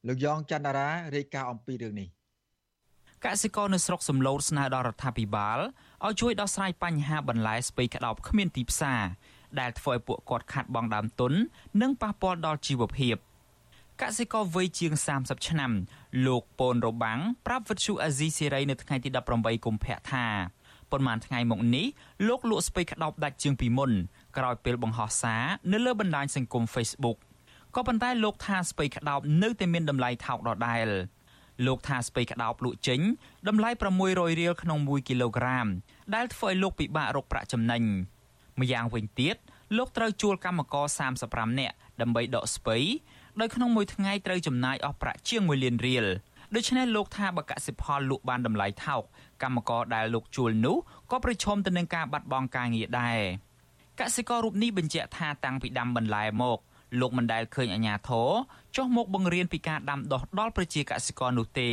[0.08, 2.08] លោកយ៉ងច័ន្ទរារាយការណ៍អំពីរឿងនេះ
[3.24, 5.58] កសិករនៅស្រុកសំឡូតស្នើដល់រដ្ឋាភិបាល
[6.04, 9.02] ឲ្យជួយដោះស្រាយបញ្ហាបន្លែស្ពៃក្តោបគ្មានទីផ្សារ
[9.60, 11.32] ដែលធ្វើឲ្យពួកគាត់ខាត់បង់ដើមទុន
[11.82, 13.16] និងប៉ះពាល់ដល់ជីវភាព
[14.02, 15.72] កសិករវ័យជាង30ឆ្នាំ
[16.26, 20.26] លោកពូនរបាំងប្រាប់វិទ្យុអាស៊ីសេរីនៅថ្ងៃទី18កុម្ភៈថា
[20.90, 21.86] ប៉ុន្មានថ្ងៃមកនេះ
[22.28, 23.90] លោកលក់ស្ពៃក្តោបដាច់ជាងពីមុន
[24.36, 27.18] ក្រោយពេលបង្ហោះសារនៅលើបណ្ដាញសង្គម Facebook
[27.74, 30.88] ក៏ប៉ុន្តែលោកថាស្ពៃក្តោបនៅតែមានតម្លៃថោកដដែល
[31.66, 33.00] លោកថាស្ពៃក្តោបលក់ចេញ
[33.48, 33.70] តម្លៃ
[34.02, 35.66] 600រៀលក្នុង1គីឡូក្រាម
[36.14, 37.82] ដែលធ្វើឲ្យលោកពិបាករកប្រាក់ចំណេញ
[38.60, 39.36] ម្យ៉ាងវិញទៀត
[39.76, 40.86] លោកត្រូវជួលកម្មករ
[41.22, 42.76] 35នាក់ដើម្បីដកស្ពៃ
[43.40, 46.06] ដោយក្នុងមួយថ្ងៃត្រូវចំណាយអស់ប្រាក់ជាង1លានរៀល
[46.54, 49.02] ដូច្នេះលោកថាបើកសិផលលក់បានតម្លៃថោក
[49.42, 50.76] កម្មករដែលលោកជួលនោះ
[51.10, 53.20] ក៏ប្រឈមទៅនឹងការបាត់បង់ការងារដែរ
[54.00, 56.58] កសិកររូបនេះបញ្ជាក់ថាតាំងពីដាំបន្លែមក
[57.00, 58.30] លោកមិនដែលឃើញអាញាធរ
[58.76, 61.70] ចុះមកបង្រៀនពីការដាំដុះដល់ប្រជាកសិករនោះទេ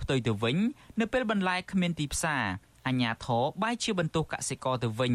[0.00, 0.56] ផ្ទុយទៅវិញ
[1.00, 2.42] នៅពេលបន្លែគ្មានទីផ្សារ
[2.86, 5.14] អាញាធរបែរជាបន្ទោសកសិករទៅវិញ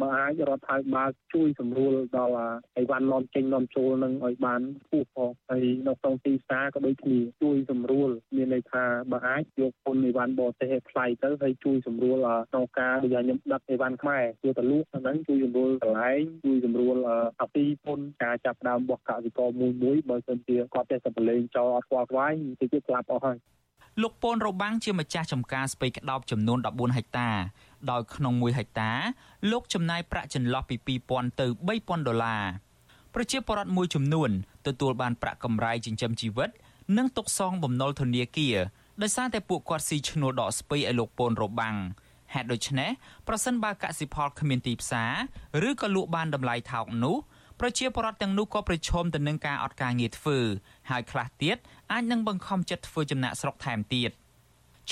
[0.00, 2.34] បើអាចរដ្ឋាភិបាលជួយសម្រួលដល់
[2.76, 12.16] អីវ៉ាន់នាំចេញនាំចូលនឹងឲ្យបានខ្ពស់ផងហើយនៅក្នុងទីផ្សារក៏ដូចគ្នាជួយសម្រួលមានន័យថាបើអាចយកពុនអីវ៉ាន់បរទេសឲ្យថ្លៃទៅហើយជួយសម្រួល
[12.50, 16.96] ក្នុងការដូចខ្ញុំដឹកអីវ៉ាន់ខ្មែរជួយទៅលក់ហ្នឹងជួយសម្រួលកន្លែងជួយសម្រួល
[17.40, 23.38] អាពីពុនការចាប់ដើមរបស់កសិករមួយមួយបើសិនជាគាត់តែតែប្រឡែងចោលអត់ខ្វល់ខ្វាយតិចទៀតស្លាប់អស់ហើយ
[24.02, 27.30] លោកពូនរបាំងជាម្ចាស់ចំការស្ពៃក្តោបចំនួន14ហិកតា
[27.90, 28.92] ដោយក្នុង1ហិកតា
[29.50, 30.76] លោកចំណាយប្រាក់ចន្លោះពី
[31.08, 32.44] 2000ទៅ3000ដុល្លារ
[33.14, 34.30] ប្រជាពលរដ្ឋមួយចំនួន
[34.66, 36.50] ទទួលបានប្រាក់កម្រៃចិញ្ចឹមជីវិត
[36.98, 38.56] និងទុកសងបំណុលធនាគារ
[39.02, 41.76] ដោយសារតែពួកគាត់ស៊ីឈ្នួលដកស្ពៃឲ្យលោកពូនរបាំង
[42.34, 42.90] ហេតុដូច្នេះ
[43.28, 45.04] ប្រសិនបើកសិផលគ្មានទីផ្សា
[45.62, 47.16] រឬក៏លក់បានតម្លៃថោកនោះ
[47.60, 50.38] ប្រជាពលរដ្ឋទាំងនោះក៏ប្រឈមទៅនឹងការអត់ការងារធ្វើ
[50.90, 51.56] ហើយខ្លះទៀត
[51.92, 54.10] អាចនឹងបង្ខំចិត្តធ្វើចំណាក់ស្រុកថែមទៀត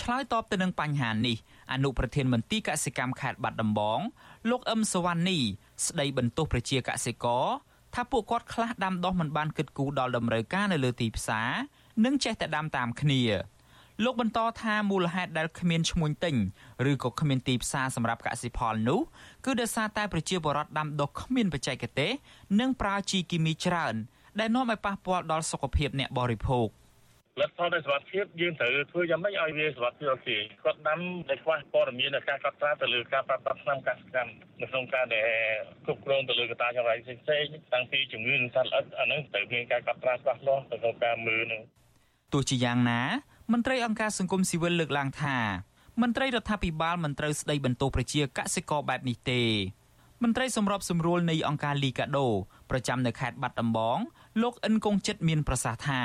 [0.00, 1.36] ឆ្លើយតបទៅនឹងបញ្ហានេះ
[1.72, 4.00] អនុប្រធានមន្ទីរកសិកម្មខេត្តបាត់ដំបង
[4.50, 5.38] លោកអឹមសវណ្ណី
[5.86, 7.46] ស្ដីបន្ទោសប្រជាកសិករ
[7.94, 11.50] ថាពួកគាត់ខ្លះដាំដុះមិនបានគិតគូរដល់តម្រូវការនៅលើទីផ្សារ
[12.04, 13.22] និងចេះតែដាំតាមគ្នា
[14.04, 16.36] លោកបន្តថាមូលហេតុដែលគ្មានឈ្មួញទិញ
[16.90, 19.00] ឬក៏គ្មានទីផ្សារសម្រាប់កសិផលនោះ
[19.44, 22.10] គឺដោយសារតែប្រជាពលរដ្ឋដាំដុះគ្មានបច្ចេកទេស
[22.60, 23.94] និងប្រើជីគីមីច្រើន
[24.38, 26.68] ដែលនាំឲ្យប៉ះពាល់ដល់សុខភាពអ្នកបរិភោគ។
[27.40, 35.28] លទ្ធផលនៃសុខភាពយើងត្រូវធ្វើយ៉ាងម៉េចឲ្យវាសុខភាពអូខេគាត់ដាំដែលខ្វះព័ត៌មាននៃការកត់ត្រាទៅលើការប្រើប្រាស់ថ្នាំកសិកម្មនៅក្នុងការដែល
[35.84, 41.60] គ្រប់គ្រងទៅលើកត្តាចង្រៃផ្សេងៗតាំងពីជំងឺនិងសត្វល្អិតអាហ្នឹងត្រូវមានការកត់ត្រាច្បាស់លាស់ទៅក្នុងការមើលនឹង
[42.32, 43.02] ទោះជាយ៉ាងណា
[43.52, 45.36] មន្ត្រីអង្គការសង្គមស៊ីវិលលើកឡើងថា
[46.02, 49.42] មន្ត្រីរដ្ឋាភិបាលមិនត្រូវស្ដីបន្ទោសប្រជាកសិករបែបនេះទេ
[50.22, 52.26] មន្ត្រីសម្របសម្រួលនៃអង្គការលីកាដូ
[52.70, 53.98] ប្រចាំនៅខេត្តបាត់ដំបង
[54.42, 56.02] លោកអិនកុងចិត្តមានប្រសាសន៍ថា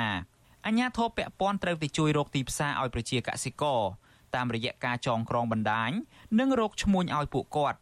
[0.66, 3.80] អាជ្ញាធរពាក់ព័ន្ធត្រូវទៅជួយរកទីផ្សារឲ្យប្រជាកសិករ
[4.34, 5.90] តាមរយៈការចងក្រងបណ្ដាញ
[6.38, 7.78] និងរកឈ្មួញឲ្យពួកគាត់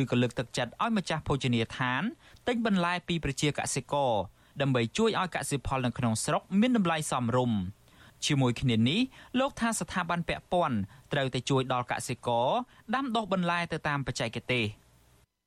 [0.00, 2.02] ឬក៏លើកទឹកចិត្តឲ្យម្ចាស់ភោជនីយដ្ឋាន
[2.48, 4.12] ទិញបន្លែពីប្រជាកសិករ
[4.60, 7.58] ដើម្បីជួយឲ្យកសិផលនៅក្នុងស្រុកមានតម្លៃសមរម្យ
[8.26, 9.00] ជាមួយគ្នានេះ
[9.38, 10.76] លោកថាស្ថាប័នពាក់ព័ន្ធ
[11.12, 12.48] ត្រូវតែជួយដល់កសិករ
[12.94, 14.64] ដាំដុះបន្លែទៅតាមបច្ចេកទេស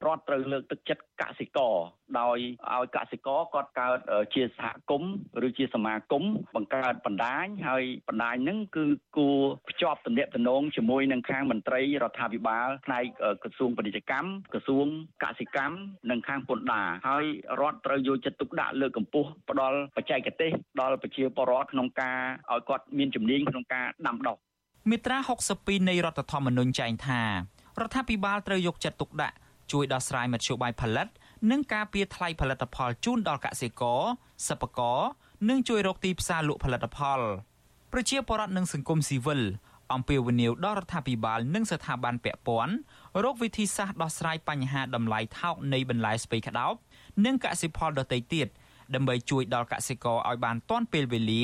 [0.05, 1.75] រដ្ឋត្រូវលើកទឹកចិត្តកសិករ
[2.19, 2.37] ដោយ
[2.73, 3.97] ឲ្យកសិករគាត់កើត
[4.33, 5.13] ជាសហគមន៍
[5.47, 6.23] ឬជាសមាគម
[6.55, 8.85] បង្កើតបណ្ដាញហើយបណ្ដាញហ្នឹងគឺ
[9.17, 9.37] គួរ
[9.69, 13.03] ភ្ជាប់ទំនាក់ទំនងជាមួយនឹងខាងមន្ត្រីរដ្ឋាភិបាលផ្នែក
[13.43, 14.87] ក្រសួងពាណិជ្ជកម្មក្រសួង
[15.23, 15.75] កសិកម្ម
[16.09, 17.25] និងខាងពន្ធដារហើយ
[17.61, 22.19] រដ្ឋត្រូវយកចិត្តទុកដាក់លើកកម្ពស់ផ្ដល់បច្ចេកទេសដល់ប្រជាពលរដ្ឋក្នុងការ
[22.51, 24.37] ឲ្យគាត់មានជំនាញក្នុងការដាំដុះ
[24.89, 25.17] មាត្រា
[25.53, 27.21] 62នៃរដ្ឋធម្មនុញ្ញចែងថា
[27.81, 29.35] រដ្ឋាភិបាលត្រូវយកចិត្តទុកដាក់
[29.71, 31.07] ជួយដោះស្រាយមធ្យោបាយផលិត
[31.51, 34.01] និងការពារថ្លៃផលិតផលជូនដល់កសិករ
[34.47, 34.99] សិប្បករ
[35.49, 37.19] និងជួយរកទីផ្សារលក់ផលិតផល
[37.93, 39.41] ប្រជាពលរដ្ឋនិងសង្គមស៊ីវិល
[39.93, 42.73] អំពាវនាវដល់រដ្ឋាភិបាលនិងស្ថាប័នពាក់ព័ន្ធ
[43.23, 46.73] រកវិធីសាស្ត្រដោះស្រាយបញ្ហាតម្លៃថោកនៃបន្លែស្ពៃក្តោប
[47.25, 48.47] និងកសិផលដទៃទៀត
[48.95, 51.43] ដើម្បីជួយដល់កសិករឲ្យបានទាន់ពេលវេលា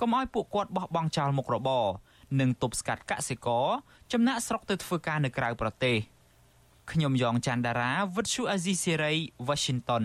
[0.00, 1.86] កុំឲ្យពួកគាត់បោះបង់ចោលមុខរបរ
[2.40, 3.66] និងទប់ស្កាត់កសិករ
[4.12, 5.96] ចំណាក់ស្រុកទៅធ្វើការនៅក្រៅប្រទេស
[6.92, 9.12] ខ្ញុំយ៉ងច័ន្ទដារាវិទ្យុអាស៊ីសេរី
[9.48, 10.04] Washington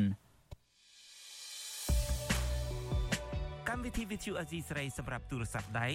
[3.70, 5.88] កម្មវិធីវិទ្យុអាស៊ីសេរីសម្រាប់ទូរស័ព្ទដៃ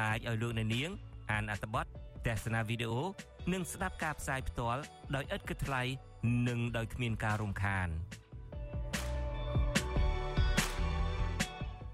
[0.00, 0.90] អាចឲ្យលោកអ្នកនាង
[1.30, 1.86] អានអត្ថបទ
[2.26, 3.02] ទស្សនាវីដេអូ
[3.52, 4.82] និងស្ដាប់ការផ្សាយផ្ទាល់
[5.14, 5.82] ដោយឥតគិតថ្លៃ
[6.48, 7.88] និងដោយគ្មានការរំខាន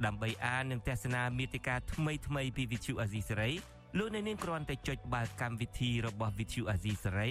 [0.05, 3.51] ដើម្បីអាននិងទស្សនាមេតិការថ្មីថ្មីពីវិទ្យុអាស៊ីសេរី
[3.99, 7.31] លោកអ្នកនាងគ្រាន់តែចុចបាល់កម្មវិធីរបស់វិទ្យុអាស៊ីសេរី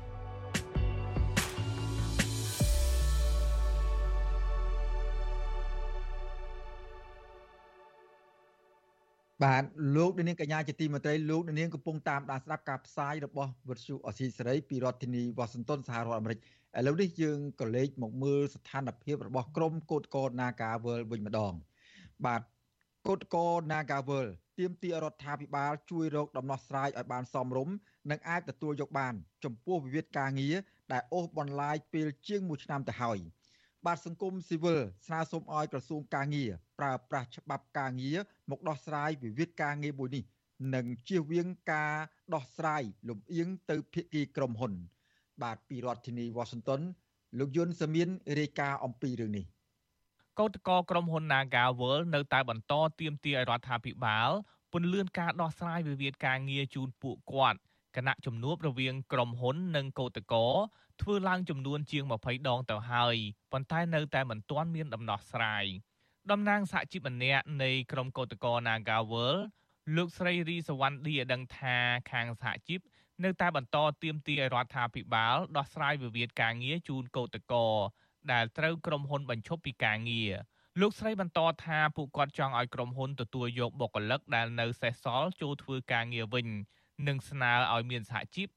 [9.43, 9.63] បាទ
[9.95, 21.53] លោកនាងកញ្ញាជាទីមេត្រីលោកនាងកំពុងតាមដានស្ដាប់ការផ្សាយរបស់វិទ្យុអស៊ីសេរីពីរដ្ឋធានីវ៉ាស៊ីនតោនសហរដ្ឋអាមេរិកឥឡូវនេះយើងក៏លេខមកមើលស្ថានភាពរបស់ក្រមកោតកោ Nagawal វិញម្ដង
[22.25, 22.41] បាទ
[23.07, 24.27] កោតកោ Nagawal
[24.59, 27.75] ទាមទាររដ្ឋាភិបាលជួយរកដំណោះស្រាយឲ្យបានសមរម្យ
[28.11, 30.55] និងអាចទទួលយកបាន ចំពោះវិវាទការងារ
[30.91, 33.19] ដែលអូសបន្លាយពេលជាង1ឆ្នាំទៅហើយ។
[33.85, 36.51] បាទសង្គមស៊ីវិលស្នើសុំឲ្យក្រសួងការងារ
[36.81, 38.17] ប្រើប្រាស់ច្បាប់ការងារ
[38.51, 40.23] មកដោះស្រាយវិវាទការងារមួយនេះ
[40.75, 41.93] និងជៀសវាងការ
[42.33, 44.73] ដោះស្រាយលំអៀងទៅភាគីក្រុមហ៊ុន
[45.43, 46.81] បាទពីរដ្ឋធានី Washington
[47.39, 49.45] លោកយុនសាមៀនរាយការណ៍អំពីរឿងនេះ
[50.39, 54.29] កោតក្រក្រុមហ៊ុន Naga World នៅតែបន្តទាមទារឲ្យរដ្ឋាភិបាល
[54.71, 57.59] ពន្លឿនការដោះស្រាយវិវាទការងារជូនពួកគាត់
[57.95, 60.49] គណៈជំនួបរវាងក្រុមហ៊ុននិងកោតក្រ
[61.01, 63.15] ធ្វើឡើងចំនួនជាង20ដងទៅហើយ
[63.51, 65.65] ប៉ុន្តែនៅតែមិនទាន់មានដំណោះស្រាយ
[66.29, 69.35] តំណាងសហជីពម្នាក់នៃក្រុមកោតក្រ Nagawal
[69.95, 71.77] លោកស្រីរីសវណ្ណឌីឲ្យដឹងថា
[72.11, 72.79] ខាងសហជីព
[73.23, 77.77] នៅតែបន្តទៀមទីឲ្យរដ្ឋាភិបាលដោះស្រាយវិវាទការងារជូនកោតក្រ
[78.31, 80.31] ដែលត្រូវក្រុមហ៊ុនបញ្ឈប់ពីការងារ
[80.81, 86.47] លោកស្រីបន្តថាពួកគាត់ចង់ឲ្យក្រុមហ៊ុនទទួលយកបុគ្គលិកដែលនៅសេសសល់ចូលធ្វើការងារវិញ
[87.07, 88.47] និងស្នើឲ្យមានសហជីព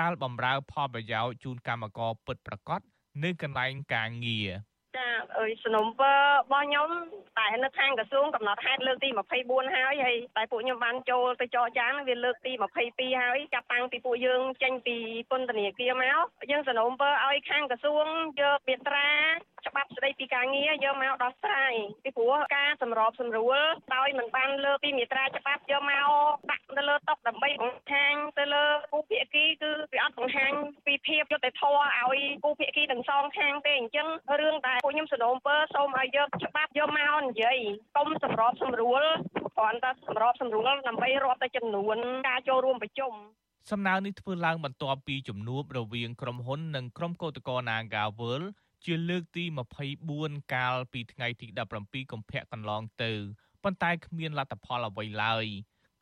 [0.00, 2.80] ដែលបម្រើផលប្រយោជន៍ជូនកម្មករពិតប្រាកដ
[3.24, 4.50] នៅកន្លែងការងារ
[4.96, 6.18] ចាអើយសនុំពើរ
[6.50, 6.90] បស់ខ្ញុំ
[7.38, 9.08] តែនៅខាងក្រសួងកំណត់ហេតុលើកទី
[9.42, 12.52] 24ហើយហើយតែពួកខ្ញុំបានចូលទៅចរចាវាលើកទី
[12.86, 14.96] 22ហើយចាប់តាំងពីពួកយើងចេញពី
[15.30, 18.06] ពន្ធនាគារមកយើងសនុំពើឲ្យខាងក្រសួង
[18.40, 19.08] យកមាត្រា
[19.68, 21.74] ច្បាប់ស្តីពីការងារយកមកដោះស្រាយ
[22.04, 23.58] ពីព្រោះការសម្របសម្រួល
[23.94, 26.10] ដោយមិនបានលើពីមាត្រាច្បាប់យកមក
[26.50, 30.52] ដាក់នៅលើតុដើម្បីបង្ហាញទៅលើគូភាគីគឺវាអត់បង្ហាញ
[30.86, 34.08] ពីភាពយុត្តិធម៌ឲ្យគូភាគីទាំងសងខាងទេអញ្ចឹង
[34.40, 37.56] រឿងតែពួកខ្ញុំសនំពើសូមឲ្យយកច្បាប់យកមកនិយាយ
[37.96, 39.02] កុំសម្របសម្រួល
[39.56, 41.96] គ្រាន់តែសម្របសម្រួលដើម្បីរាប់តែចំនួន
[42.28, 43.12] ការចូលរួមប្រជុំ
[43.70, 48.42] សំណើនេះធ្វើឡើងបន្ទាប់ពីជំនួបរវាងក្រុមហ៊ុននិងក្រុមកោតក្រ Nagawal
[48.84, 49.44] ជាលើកទី
[49.98, 51.46] 24កាលពីថ្ងៃទី
[51.80, 53.12] 17កុម្ភៈកន្លងទៅ
[53.64, 55.46] ប៉ុន្តែគ្មានលទ្ធផលអ្វីឡើយ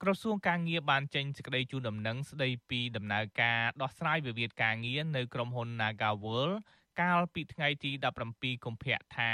[0.03, 6.51] ក្រសួងការងារបានចេញសេចក្តីជូនដំណឹងស្តីពីដំណើរការដោះស្រាយវិវាទការងារនៅក្រុមហ៊ុន Nagawal
[7.01, 7.91] កាលពីថ្ងៃទី
[8.29, 9.33] 17កុម្ភៈថា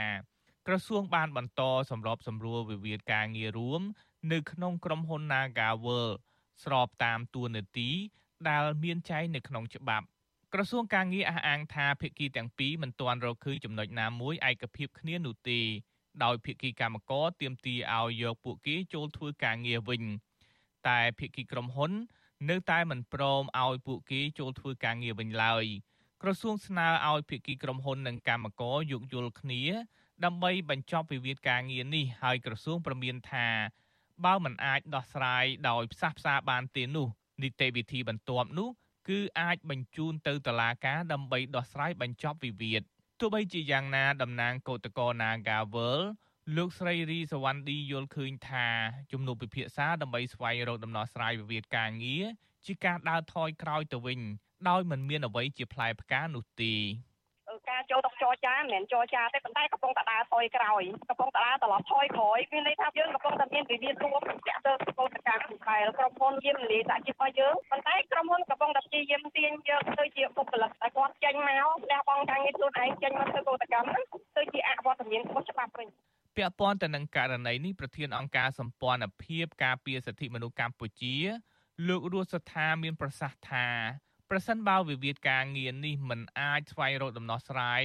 [0.67, 3.83] ក្រសួងបានបន្តសម្របសម្រួលវិវាទការងាររួម
[4.33, 6.09] នៅក្នុងក្រុមហ៊ុន Nagawal
[6.65, 7.91] ស្របតាមទួនាទី
[8.49, 10.07] ដែលមានចែងនៅក្នុងច្បាប់
[10.53, 15.61] ក្រសួងការងារអះអាងថាភាគីទាំងពីរមិនទាន់រកឃើញចំណុចណាមួយឯកភាពគ្នានោះទេ
[16.25, 20.03] ដោយភាគីកម្មករទាមទារឲ្យយកពួកគេចូលធ្វើការងារវិញ
[20.89, 21.93] តែភាគីក្រុមហ៊ុន
[22.51, 25.65] នៅតែមិនព្រមឲ្យពួកគេចូលធ្វើការងារវិញឡើយ
[26.23, 29.63] ក្រសួងស្នើឲ្យភាគីក្រុមហ៊ុននិងកម្មករយោគយល់គ្នា
[30.25, 33.49] ដើម្បីបញ្ចប់វិវាទការងារនេះហើយក្រសួងប្រមានថា
[34.25, 37.07] បើមិនអាចដោះស្រាយដោយផ្សះផ្សាបានទេនោះ
[37.43, 38.69] នីតិវិធីបន្ទាប់នោះ
[39.09, 42.83] គឺអាចបញ្ជូនទៅតុលាការដើម្បីដោះស្រាយបញ្ចប់វិវាទ
[43.21, 46.01] ទោះបីជាយ៉ាងណាតំណាងកោតក្រ Nagawal
[46.57, 48.67] លោកស្រីរីសវណ្ណឌីយល់ឃើញថា
[49.13, 52.25] ជំនួបពិភាក្សាដើម្បីស្វែងរកដំណោះស្រាយវិវាទការងារ
[52.67, 54.21] ជាការដើរថយក្រោយទៅវិញ
[54.69, 56.75] ដោយមិនមានអ្វីជាផ្លែផ្កានោះទេ
[57.71, 74.05] ការចូលទៅចរចាមិនមែនចរចាទេប៉ុន្តែកំពុងតែដើរថយក្រោយកំពុងតែដើរត្រឡប់ថយក្រោយមានន័យថាយើងកំពុងតែមានវិវាទរួមតាក់ទងកោតកម្មដែលក្រុមហ៊ុនយាមនីសហជីពរបស់យើងប៉ុន្តែក្រុមហ៊ុនកំពុងតែព្យាយាមទាញយកទៅជាបុគ្គលិកតែគាត់ចេញមកលះបង់ការងារខ្លួនឯងចេញមកធ្វើកោតកម្មហ្នឹង
[74.37, 75.89] ទៅជាអវត្តមានខុសច្បាប់វិញ
[76.37, 81.17] ពាក់ព័ន្ធទៅនឹងករណីនេះប្រធានអង្គការសម្ព័ន្ធភាពការពារសិទ្ធិមនុស្សកម្ពុជា
[81.89, 83.67] លោករស់សថាមានប្រសាសន៍ថា
[84.31, 87.85] ប្រសិនបើវិវាទការងារនេះមិនអាចស្វែងរកដំណោះស្រាយ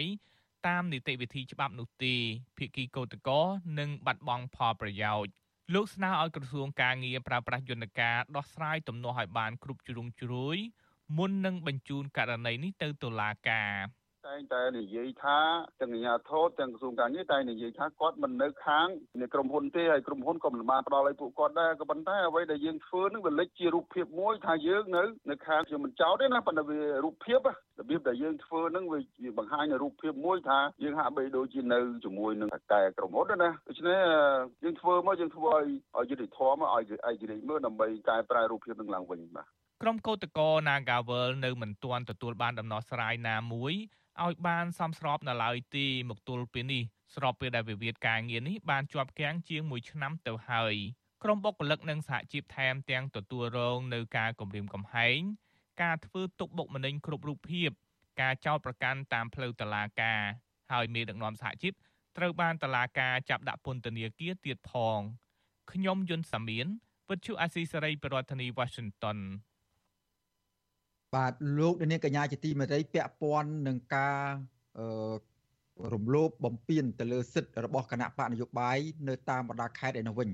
[0.67, 2.15] តាមនីតិវិធីច្បាប់នោះទេ
[2.57, 3.41] ភាគីកោតក្រ
[3.79, 5.31] នឹងបាត់បង់ផលប្រយោជន៍
[5.73, 10.57] លោកស្នើឲ្យក្រសួងការងារប្រើប្រាស់យន្តការដោះស្រាយទំនាស់ឲ្យបានគ្រប់ជ្រុងជ្រោយ
[11.17, 13.71] មុននឹងបញ្ជូនករណីនេះទៅតុលាការ
[14.27, 15.37] តែងតែនិយាយថា
[15.81, 18.87] ទាំងអាជ្ញាធរទាំងក្រសួងការងារតែនិយាយថាគាត់មិននៅខាង
[19.21, 27.49] នៃក្រុមហ៊ុនទេហើយក្រុមហ៊ុនក៏មិនបានផ្ដល់ឲ្យពួកគាត់ដែរក៏ប៉ុន្តែអ្វីដែលយើងធ្វើនឹងវាលេចជារូបភាពមួយថាយើងនៅនៅខាងខ្ញុំមិនចោទទេណាប៉ុន្តែវារូបភាពរ
[27.89, 28.99] បៀបដែលយើងធ្វើនឹងវា
[29.37, 33.99] បង្ហាញនៅរូបភាពមួយថាយើងហាក់បីដូចជានៅជាមួយនឹងតែក្រុមហ៊ុនណាដូច្នេះ
[34.63, 35.65] យើងធ្វើមកយើងធ្វើឲ្យ
[35.97, 39.47] ឲ្យយុតិធម៌មកឲ្យឯករាជ្យមើលដើម្បីកែប្រែរូបភាពនឹងឡើងវិញបាទ
[39.81, 43.73] ក្រុមកោតក្រ Nagawal នៅមិនទាន់ទទួលបានដំណោះស្រាយណាមួយ
[44.19, 46.83] ឲ្យបានសមស្របនៅឡើយទេមកទល់ពេលនេះ
[47.15, 50.75] ស្របពេលដែលវិវាទការងារនេះបានជាប់គាំងជាង1ឆ្នាំទៅហើយ
[51.23, 55.19] ក្រុមបុគ្គលិកនិងសហជីពថែមទាំងទទួលរងនៅការគំរាមកំហែង
[55.81, 57.69] ការធ្វើទុកបុកម្នេញគ្រប់រូបភាព
[58.21, 60.21] ការចោទប្រកាន់តាមផ្លូវតុលាការ
[60.71, 61.73] ហើយមេដឹកនាំសហជីព
[62.17, 64.99] ត្រូវបានតុលាការចាប់ដាក់ពន្ធនាគារទៀតផង
[65.71, 66.67] ខ្ញុំយុនសាមៀន
[67.09, 69.17] វិទ្យុអាស៊ីសេរីប្រធានាធិបតី Washington
[71.15, 74.19] បាទលោកនាងកញ្ញាជាទីមេត្រីពាក់ព័ន្ធនឹងការ
[74.79, 75.13] អឺ
[75.93, 80.29] រំលោភបំពានទៅលើសិទ្ធិរបស់គណៈបកនយោបាយនៅតាមបណ្ដាខេត្តឯនោះវិញ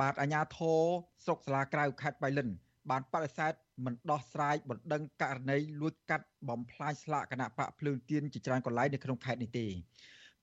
[0.00, 0.80] បាទអាជ្ញាធរ
[1.24, 2.48] ស្រុកសាលាក្រៅខេត្តបៃលិន
[2.90, 3.52] បានបដិសេធ
[3.84, 9.66] មិនដោះស្រាយបណ្ដឹងករណីលួចកាត់បំផ្លាញស្លាកគណៈបកភ្លើងទៀនជាច្រើនកន្លែងនៅក្នុងខេត្តនេះទេ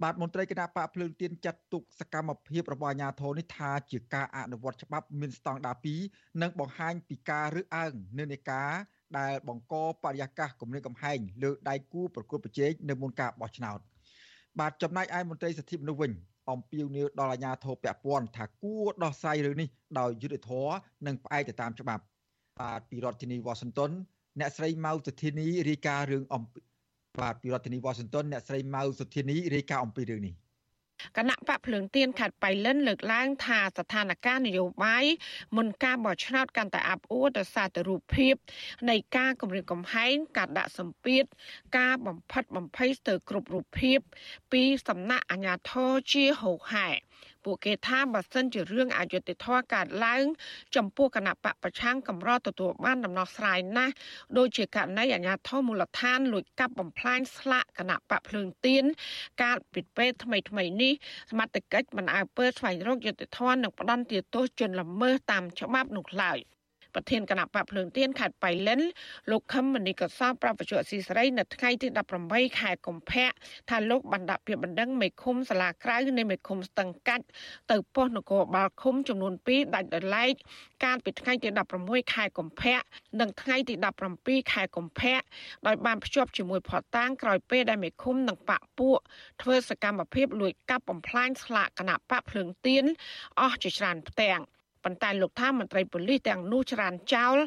[0.04, 5.76] បាទមន្ត្រីគណៈបកភ្លើងទៀនចាត់ទុកសកម្មភាពរបស់អាជ្ញាធរនេះថាជាការអនុវត្តច្បាប់មានស្តង់ដារ
[6.10, 8.72] 2និងបង្ហាញពីការរើសអើងនិន្នាការ
[9.20, 13.80] ដែលបង្កបរិយាកាសគំរាមកំហែងលើដៃគូប្រកួតប្រជែងនៅមុនការបោះឆ្នោត
[14.60, 16.12] បាទចំណែកឯមន្ត្រីសិទ្ធិមនុស្សវិញ
[16.52, 22.04] អំពាវនាវដល់អាជ្ញាធរពាក់ព័ន្ធថាគួរដោះស្រាយរឿងនេះដោយយុត្តិធម៌និងផ្អែកទៅតាមច្បាប់
[22.60, 23.92] បាទពីរដ្ឋធានីវ៉ាស៊ីនតោន
[24.40, 26.44] អ្នកស្រីម៉ៅសុធានីរាយការណ៍រឿងអំ
[27.20, 30.34] បាទពីរដ្ឋធានីវ៉ាស៊ីនតោនអ្នកស្រីម៉ៅសុធានីរាយការណ៍អំពីរឿងនេះ
[31.18, 35.06] គណៈបកភ្លើងទៀនខេត្តបៃលិនលើកឡើងថាស្ថានភាពនយោបាយ
[35.56, 38.36] មុនការបោះឆ្នោតកាន់តែអាប់អួរដោយសារតែរូបភាព
[38.90, 41.24] នៃការគម្រាមកំហែងការដាក់សម្ពាធ
[41.78, 44.00] ការបំផិតបំភ័យស្ទើរគ្រប់រូបភាព
[44.52, 46.88] ពីសំណាក់អាជ្ញាធរជាហោហែ
[47.46, 50.26] ពួកគេថាបើសិនជារឿងអយុត្តិធម៌កើតឡើង
[50.76, 53.94] ចំពោះគណៈបកប្រឆាំងកម្រទទួលបានដំណោះស្រាយណាស់
[54.38, 58.84] ដូចជាករណីអាញាធមមូលដ្ឋានលួចកាប់បំផ្លាញស្លាកគណៈបកភ្លើងទៀន
[59.42, 60.94] កាលពីពេលថ្មីថ្មីនេះ
[61.32, 66.40] សមត្ថកិច្ចមិនអើពើស្វែងរកយុត្តិធម៌និងផ្ដន្ទាទោសជនល្មើសតាមច្បាប់នោះឡើយ។
[66.96, 68.82] ប្រធានគណៈបកភ្លើងទៀនខេត្តបៃលិន
[69.32, 71.88] លោកខឹមមនីកសោប្រាប់វិទ្យុអស៊ីសេរី នៅថ្ងៃទី
[72.24, 73.30] 18ខែកុម្ភៈ
[73.70, 77.26] ថាលោកបានដាក់ពាក្យបណ្ដឹងមេឃុំសាលាក្រៅនៃមេឃុំស្ទឹងកាច់
[77.72, 80.34] ទៅប៉ុស្តិ៍នគរបាលឃុំចំនួន2ដាច់ដោយឡែក
[80.84, 81.50] កាលពីថ្ងៃទី
[81.82, 82.78] 16ខែកុម្ភៈ
[83.20, 83.74] និងថ្ងៃទី
[84.14, 85.20] 17ខែកុម្ភៈ
[85.68, 89.00] ដោយបានភ្ជាប់ជាមួយផតតាងក្រោយពេលដែលមេឃុំនិងបកពួក
[89.42, 92.86] ធ្វើសកម្មភាពលួចកាប់បំផ្លាញស្លាកគណៈបកភ្លើងទៀន
[93.40, 94.42] អស់ជាច្រើនផ្ទាំង
[94.86, 97.38] ប៉ុន្តែលោកថាមន្ត្រីប៉ូលីសទាំងនោះច្រានចោល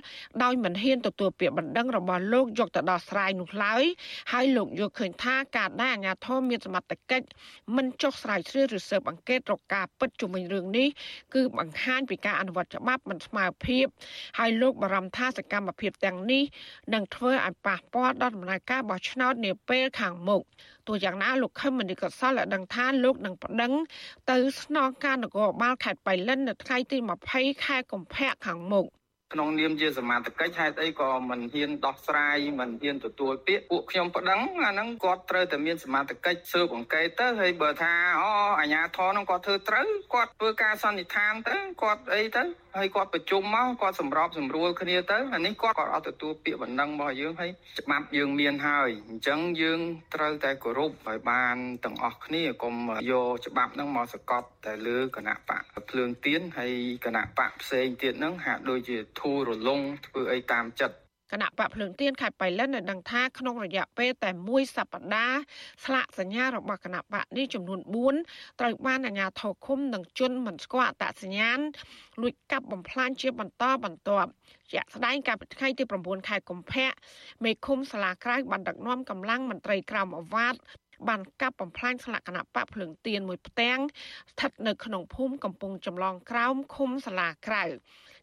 [0.42, 3.82] ដោយមិនហ៊ានទទួលពាក្យបណ្ដឹងរបស់លោកយកទៅដោះស្រាយនោះឡើយ
[4.32, 7.26] ហើយលោកយល់ឃើញថាការដែលអាជ្ញាធរមានសមត្ថកិច្ច
[7.76, 10.88] មិនចុះស្រាវជ្រាវឬស៊ើបអង្កេតរកការពិតជំវិញរឿងនេះ
[11.34, 13.84] គឺបង្ហាញពីការអនុវត្តច្បាប់មិនស្មើភាព
[14.38, 16.44] ហើយលោកបារម្ភថាសកម្មភាពទាំងនេះ
[16.94, 20.42] នឹងធ្វើឲ្យប៉ះពាល់ដល់ដំណើរការបោះឆ្នោតនាពេលខាងមុខ
[20.88, 23.72] ទោះយ៉ាងណាលោកខឹមមនីកសលបានដឹងថាលោកនឹងប្តឹង
[24.30, 26.98] ទៅស្នងការនគរបាលខេត្តបៃលិននៅថ្ងៃទី
[27.30, 28.86] 20ខែកុម្ភៈខាងមុខ
[29.34, 42.44] ក្នុងនាមជាសមាជិកហេតុអីក៏មិនហ៊ានដោះស្រាយមិនហ៊ានទទួលពាក្យពួកខ្ញុំប្តឹងអាហ្នឹងគាត់ត្រូវតែមានសមាជិកស៊ើបអង្កេតទៅហើយបើថាអូអាជ្ញាធរហ្នឹងគាត់ធ្វើត្រូវគាត់ធ្វើការសន្និដ្ឋានទៅគាត់អីទៅ
[42.76, 49.80] ហើយគាត់ប្រជុំមកគាត់សម្របសម្រួលគ្នាទៅអានេះគាត់គាត់អត់ទទួលពាក្យបណ្ដឹងរបស់យើងហើយច្បាប់យើងមានហើយអញ្ចឹងយើង
[50.14, 52.74] ត្រូវតែគោរពឲ្យបានទាំងអស់គ្នាកុំ
[53.10, 56.72] យកច្បាប់ហ្នឹងមកសកត់តែលើគណៈបកភ្លើងទៀនហើយ
[57.04, 60.96] គណៈបកផ្សេងទៀតហ្នឹងហាក់ដូចជាធូររលុងធ្វើអីតាមចិត្ត
[61.32, 65.40] គណៈបកភ្លើងទៀនខេត្តបៃលិនបានដឹងថាក្នុងរយៈពេលតែមួយសប្តាហ៍
[65.84, 67.80] ស្លាកសញ្ញារបស់គណៈបកនេះចំនួន
[68.20, 71.58] 4ត្រូវបានអាជ្ញាធរឃុំនិងជន់មិនស្គាល់អត្តសញ្ញាណ
[72.20, 74.30] លួចកាប់បំផ្លាញជាបន្តបន្ទាប់
[74.72, 76.90] ជាក់ស្ដែងកាលពីថ្ងៃទី9ខែកុម្ភៈ
[77.44, 80.54] មេឃុំសាលាក្រៅបានដឹកនាំកម្លាំងមន្ត្រីក្រមអាវ៉ាត
[81.08, 83.78] បានកាប់បំផ្លាញស្លាកគណៈបកភ្លើងទៀនមួយផ្ទាំង
[84.30, 87.64] ស្ថិតនៅក្នុងភូមិកំពង់ចម្លងក្រោមឃុំសាលាក្រៅ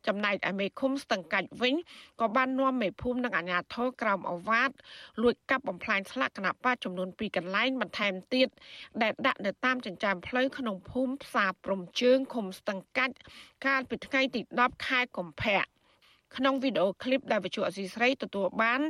[0.08, 1.76] ចំណែកឯមេឃុំស្ទឹងកាច់វិញ
[2.22, 4.72] ក៏បាននាំមេភូមិនិងអាជ្ញាធរក្រោមអវាទ
[5.22, 8.48] លួចកាប់បំផ្លាញស្លាកគណៈបកចំនួន2កន្លែងបន្ថែមទៀត
[9.02, 13.16] ដែលដាក់នៅតាមចិញ្ចើមផ្លូវក្នុងភូមិផ្សារព្រំជើងឃុំស្ទឹងកាច់
[13.66, 15.75] កាលពីថ្ងៃទី10ខែកុម្ភៈ
[16.38, 18.82] ក្នុងវីដេអូឃ្លីបដែលវិទ្យុអសីស្រីទទួលបាន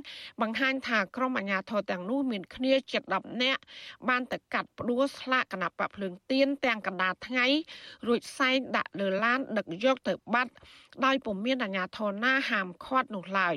[0.41, 3.61] បង្ហាញថាក្រុមអាជ្ញាធរទាំងនោះមានគ្នាជិត10នាក់
[4.09, 7.45] បានទៅកាត់ផ្ដួលស្លាកគណៈបកភ្លើងទៀនទាំងកណ្ដាលថ្ងៃ
[8.07, 10.51] រួចសែងដាក់លើឡានដឹកយកទៅបាត់
[11.05, 13.55] ដោយពុំមានអាជ្ញាធរណាហាមឃាត់នោះឡើយ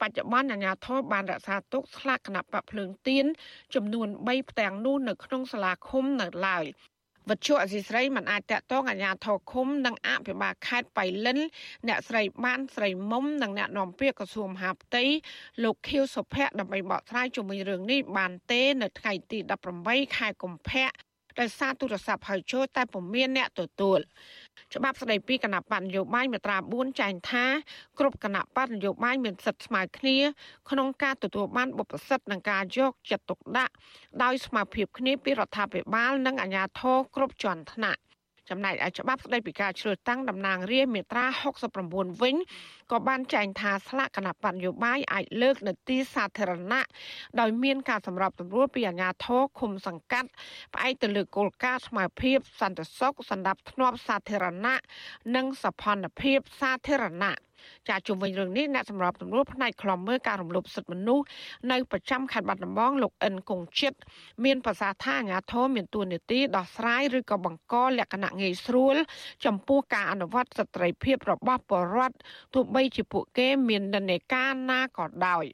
[0.00, 3.26] បច្ចុប្បន្នអាជ្ញាធរបានរក្សាទុកស្លាកគណៈបកភ្លើងទៀន
[3.74, 6.66] ចំនួន3ផ្ទាំងនោះនៅក្នុងសាលាឃុំនៅឡើយ
[7.28, 11.38] វត្ថុអសីស្រីមិនអាចតកតងអាជ្ញាធរឃុំនិងអភិបាលខេត្តបៃលិន
[11.88, 15.04] អ្នកស្រីបានស្រីមុំនិងអ្នកនាំពាក្យក្រសួងមហាផ្ទៃ
[15.62, 19.38] លោកខៀវសុភ័ក្រដើម្បីបកស្រាយជុំវិញរឿងនេះបានទេនៅថ្ងៃទី
[19.78, 20.88] 18ខែកុម្ភៈ
[21.40, 24.00] ដោយសារទូរស័ព្ទហៅចូលតែពុំមានអ្នកទទួល
[24.74, 27.44] ច្បាប់ស្តីពីគណៈបកនយោបាយមាត្រា4ចែងថា
[27.98, 30.16] គ្រប់គណៈបកនយោបាយមានសិទ្ធិស្មើគ្នា
[30.70, 33.72] ក្នុងការទទួលបានបុព្វសិទ្ធិនិងការយកចិត្តទុកដាក់
[34.22, 38.00] ដោយស្មារតីគ្នាពីរដ្ឋាភិបាលនិងអាជ្ញាធរគ្រប់ជាន់ថ្នាក់
[38.50, 41.26] ចំណែកឯច្បាប់ស្តីពីការជ្រើសតាំងតំណាងរាស្ត្រមាត្រា
[41.74, 42.36] 69វិញ
[42.92, 46.86] ក៏បានចែងថាស្លាកគណៈបញ្ញោបាយអាចលើកនៅទីសាធារណៈ
[47.40, 50.28] ដោយមានការសម្របសម្រួលពីអាជ្ញាធរឃុំសង្កាត់
[50.74, 54.78] ផ្អែកទៅលើគោលការណ៍ស្មារតីសន្តិសុខសម្រាប់ធ្នាប់សាធារណៈ
[55.36, 57.38] និងសភនភាពសាធារណៈ
[57.88, 61.24] ចាជុំវិញរឿងនេះអ្នកសម្របសម្រួលផ្នែកខ្លំមើលការរំលោភសិទ្ធិមនុស្ស
[61.70, 63.92] នៅប្រចាំខេត្តបាត់ដំបងលោកអិនគង្ជិត
[64.44, 68.96] មានប្រសាសន៍ថាអាញាធមមានទួនាទីដោះស្រាយឬក៏បង្កលក្ខណៈងាយស្រួល
[69.44, 72.16] ចំពោះការអនុវត្តសិទ្ធិភាពរបស់ពលរដ្ឋ
[72.54, 75.44] ទោះបីជាពួកគេមាននិន្នាការណាក៏ដោយ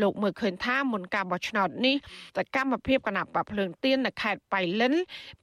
[0.00, 1.96] លោកមើលឃើញថាមុនការបោះឆ្នោតនេះ
[2.36, 4.94] សកម្មភាពគណៈបកភ្លើងទៀននៅខេត្តបៃលិន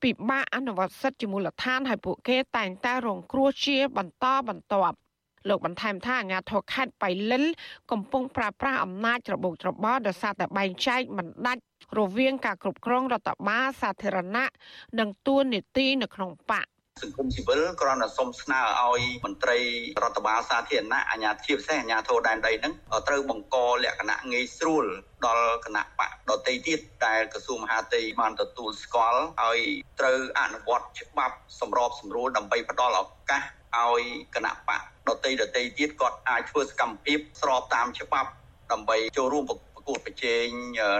[0.03, 4.97] ពិបាកអនុវត្តសិទ្ធិជាមូលដ្ឋានហើយពួកគេតែងតែរងគ្រោះជាបន្តបន្ទាប់
[5.49, 7.43] លោកបន្ថែមថាអាជ្ញាធរខេត្តបៃលិន
[7.91, 11.61] កំពុងប្រើប្រាស់អំណាចរបូកច្របល់ដោយសារតែបែងចែកមិនដាច់
[11.99, 14.45] រវាងការគ្រប់គ្រងរដ្ឋបាលសាធារណៈ
[14.99, 16.65] និងទួនាទីនៅក្នុងបក
[17.03, 19.57] សង្គមស៊ីវិលគ្រាន់តែសុំស្នើឲ្យមន្ត្រី
[20.03, 22.73] រដ្ឋបាលសាធារណៈអាជ្ញាធិបតេយ្យអាជ្ញាធរដែនដីហ្នឹង
[23.07, 24.85] ត្រូវបង្កលក្ខណៈងាយស្រួល
[25.25, 29.59] ដល់គណៈបកដតីទៀតដែលក្រសួងមហាផ្ទៃបានទទួលស្គាល់ឲ្យ
[29.99, 33.43] ត្រូវអនុវត្តច្បាប់សម្របសម្រួលដើម្បីផ្ដល់ឱកាស
[33.77, 34.01] ឲ្យ
[34.35, 38.29] គណៈបកដតីដតីទៀតគាត់អាចធ្វើសកម្មភាពស្របតាមច្បាប់
[38.71, 40.47] ដើម្បីចូលរួមប្រកួតប្រជែង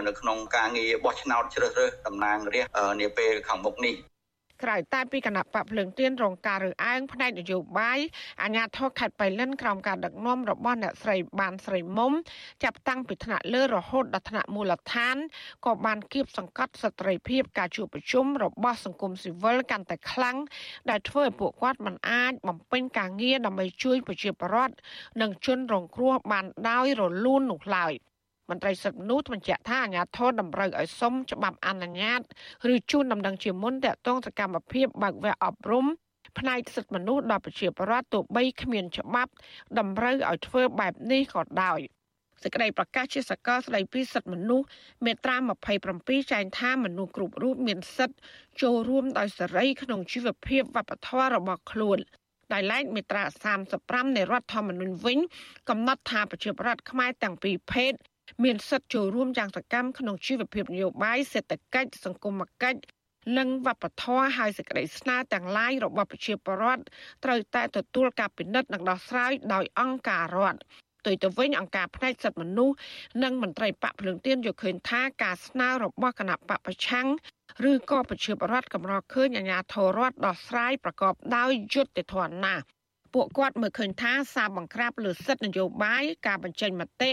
[0.06, 3.96] នៅក្នុងការងារបោះឆ្នោតជ្រើសរើសតំណាងរាស្ត្រនាពេលខាងមុខនេះ
[4.62, 7.98] ក្រៅតែពីគណៈបកភ្លើងទៀនរងការរើសអើងផ្នែកនយោបាយ
[8.42, 12.12] អាញាធរខេត្តបៃលិនក្រោមការដឹកនាំរបស់អ្នកស្រីបានស្រីមុំ
[12.64, 15.16] ចាប់តាំងពីថ្នាក់លើរហូតដល់ថ្នាក់មូលដ្ឋាន
[15.66, 20.36] ក៏បានគៀបសង្កត់ស្ត្រីភាពការជួបប្រជុំរបស់សង្គមស៊ីវិលកាន់តែខ្លាំង
[20.90, 24.74] ដែលធ្វើឲ្យពួកគាត់មិនអាចបំពេញការងារដើម្បីជួយប្រជាពលរដ្ឋ
[25.20, 27.94] និងជនរងគ្រោះបានដោយរលូននោះឡើយ។
[28.50, 32.20] មន្ត្រីសិទ្ធិមនុស្សបញ្ជាក់ថាអាជ្ញាធរតម្រូវឲ្យសុំច្បាប់អនុញ្ញាត
[32.72, 35.86] ឬជូនដំណឹងជាមុនតាក់ទងសកម្មភាពបើកវគ្គអប់រំ
[36.38, 39.32] ផ្នែកសិទ្ធិមនុស្សដល់ប្រជាពលរដ្ឋទោះបីគ្មានច្បាប់
[39.78, 41.80] តម្រូវឲ្យធ្វើបែបនេះក៏ដោយ
[42.42, 44.66] សេចក្តីប្រកាសជាសកលស្តីពីសិទ្ធិមនុស្ស
[45.04, 45.36] មេត្រា
[45.84, 48.18] 27ចែងថាមនុស្សគ្រប់រូបមានសិទ្ធិ
[48.62, 51.98] ចូលរួមដោយសេរីក្នុងជីវភាពវប្បធម៌របស់ខ្លួន
[52.52, 53.24] ដោយឡែកមេត្រា
[53.64, 55.18] 35នៃរដ្ឋធម្មនុញ្ញវិញ
[55.68, 57.92] កំណត់ថាប្រជាពលរដ្ឋខ្មែរទាំងពីរភេទ
[58.44, 62.80] មានសិទ្ធិចូលរួមយ៉ាងសកម្មក្នុងជីវភាពនយោបាយសេដ្ឋកិច្ចសង្គមគិច្ច
[63.38, 66.82] និងវប្បធម៌ហើយសេចក្តីស្នើទាំងឡាយរបស់ប្រជាពលរដ្ឋ
[67.24, 70.60] ត្រូវតែទទួលការពិនិត្យនិងដោះស្រាយដោយអង្គការរដ្ឋ
[71.06, 72.76] ទៅទៅវិញអង្គការផ្នែកសិទ្ធិមនុស្ស
[73.22, 77.08] និងមន្ត្រីបកភ្លើងទៀនយកឃើញថាការស្នើរបស់គណៈបកប្រឆាំង
[77.70, 82.64] ឬក៏ប្រជាពលរដ្ឋកម្រឃើញអាជ្ញាធររដ្ឋដោះស្រាយប្រកបដោយយុត្តិធម៌ណាស់
[83.18, 87.10] ពួកគាត់មើលឃើញថាសារបង្ក្រាបលើសិទ្ធិនយោបាយការបញ្ចេញមតិ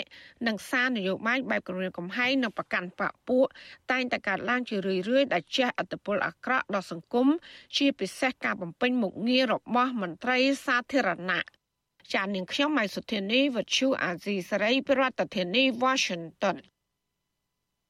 [0.48, 3.48] និងសារនយោបាយបែបគម្រាមកំហែងនិងប្រកាន់បកពួក
[3.92, 7.28] តែងតែកើតឡើងជារឿយៗដែលជះឥទ្ធិពលអាក្រក់ដល់សង្គម
[7.78, 11.44] ជាពិសេសការបំពេញមុខងាររបស់មន្ត្រីសាធារណៈ
[12.14, 16.58] ចាននាងខ្ញុំម៉ៃសុធានីវັດឈូអាស៊ីសេរីប្រធានាធិបតី Washington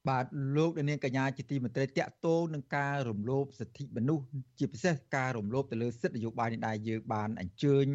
[0.08, 0.26] បាទ
[0.56, 4.24] លោកនាងកញ្ញាជាទីមេត្រីតកតោនឹងការរំលោភសិទ្ធិមនុស្ស
[4.58, 7.86] ជាពិសេសការរំលោភទៅលើសិទ្ធិនយោបាយនេះដែរយើងបានអញ្ជើញ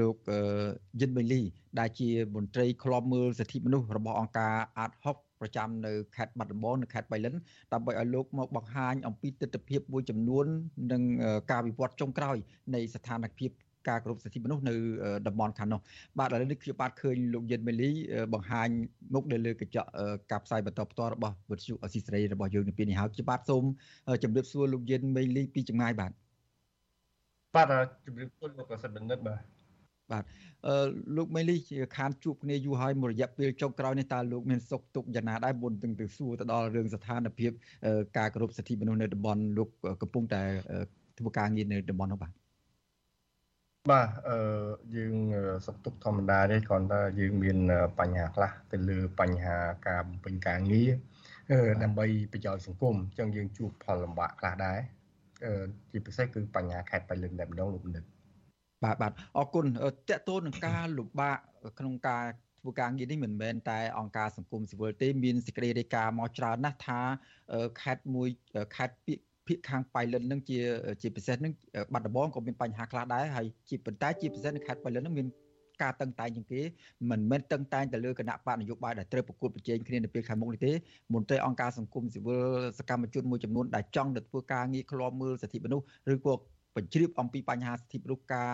[0.00, 0.16] លោក
[1.00, 1.42] យិនបេលី
[1.80, 7.34] ដែលជាមន្ត្រីឃ្លាំមើលសិទ្ធិមនុស្សរបស់អង្គការអាត6ប្រចាំនៅខេត្តបាត់ដំបងនិងខេត្តបៃលិន
[7.72, 10.46] ដើម្បីឲ្យលោកមកបង្ហាញអំពីទស្សនវិជ្ជាមួយចំនួន
[10.92, 11.02] និង
[11.50, 12.36] ការវិវត្តចុងក្រោយ
[12.74, 13.50] នៃស្ថានភាព
[13.88, 14.74] ការគោរពសិទ្ធិមនុស្សនៅ
[15.26, 15.80] តំបន់ខាងនោះ
[16.18, 17.90] បាទឥឡូវនេះខ្ញុំបាទឃើញលោកយិនមេលី
[18.34, 18.68] បង្ហាញ
[19.14, 19.88] មុខនៅលើកញ្ចក់
[20.30, 23.64] ការផ្សាយបន្តផ្ទាល់របស់វិទ្យុអស៊ីសេរីរបស់យើងនៅពេលនេះហើយខ្ញុំបាទសូម
[24.22, 26.12] ជម្រាបសួរលោកយិនមេលីពីចម្ងាយបាទ
[27.54, 27.66] បាទ
[28.06, 29.40] ជម្រាបសួរលោកប្រសិទ្ធបណ្ឌិតបាទ
[30.12, 30.24] បាទ
[30.66, 37.50] អឺលោកមេលីជាខានជួបគ្នាយូរហើយមួយរយៈពេលចុងក្រោយនេះតើលោកមានសុខទុក្ខយ៉ាងណាដែរមុនទាំងទៅសួរទៅដល់រឿងស្ថានភាព
[38.18, 39.68] ការគោរពសិទ្ធិមនុស្សនៅតំបន់លោក
[40.02, 40.42] កំពុងតែ
[41.18, 42.32] ធ្វើការងារនៅតំបន់នោះបាទ
[43.88, 44.38] បាទអឺ
[44.96, 45.14] យើង
[45.66, 47.58] សុខទុក្ខធម្មតាទេគ្រាន់តែយើងមាន
[48.00, 49.56] បញ្ហាខ្លះទៅលើបញ្ហា
[49.88, 50.90] ការបំពេញការងារ
[51.82, 54.78] ដើម្បីប្រយោជន៍សង្គមអញ្ចឹងយើងជួបផលលំបាកខ្លះដែរ
[55.90, 58.04] ជាពិសេសគឺបញ្ហាខេត្តបៃលិនតែម្ដងលោកនិត
[58.84, 61.38] បាទបាទអរគុណតកតូននឹងការលំបាក
[61.78, 62.24] ក្នុងការ
[62.60, 67.00] ធ្វើការងារនេះមិនមែនតែអង្គការសង្គមស៊ីវិលទេមានសេចក្តីរាយការណ៍មកច្រើនណាស់ថា
[67.82, 68.28] ខេត្តមួយ
[68.76, 70.58] ខេត្តពាក្យ ភាគខាងបៃលិននឹងជា
[71.02, 71.52] ជាពិសេសនឹង
[71.92, 75.26] បាត់ដំបងក៏មានបញ្ហាខ្លះដែរហើយជាប៉ុន្តែជាពិសេសនៅខេត្តបៃលិននឹងមាន
[75.82, 76.60] ការតឹងតែងជាងគេ
[77.10, 80.72] មិនមែនតឹងតែងទៅលើគណៈបកនយោបាយដែលត្រូវប្រកួតប្រជែងគ្នានៅពេលខាងមុខនេះទេ
[81.14, 82.44] មន្ត្រីអង្គការសង្គមស៊ីវិល
[82.78, 85.84] សកម្មជនមួយចំនួនដែលចង់ទៅធ្វើការងារឃ្លាំមើលសិទ្ធិមនុស្ស
[86.14, 86.34] ឬក៏
[86.76, 88.52] បញ្ជ្រាបអំពីបញ្ហាសិទ្ធិមនុស្សការ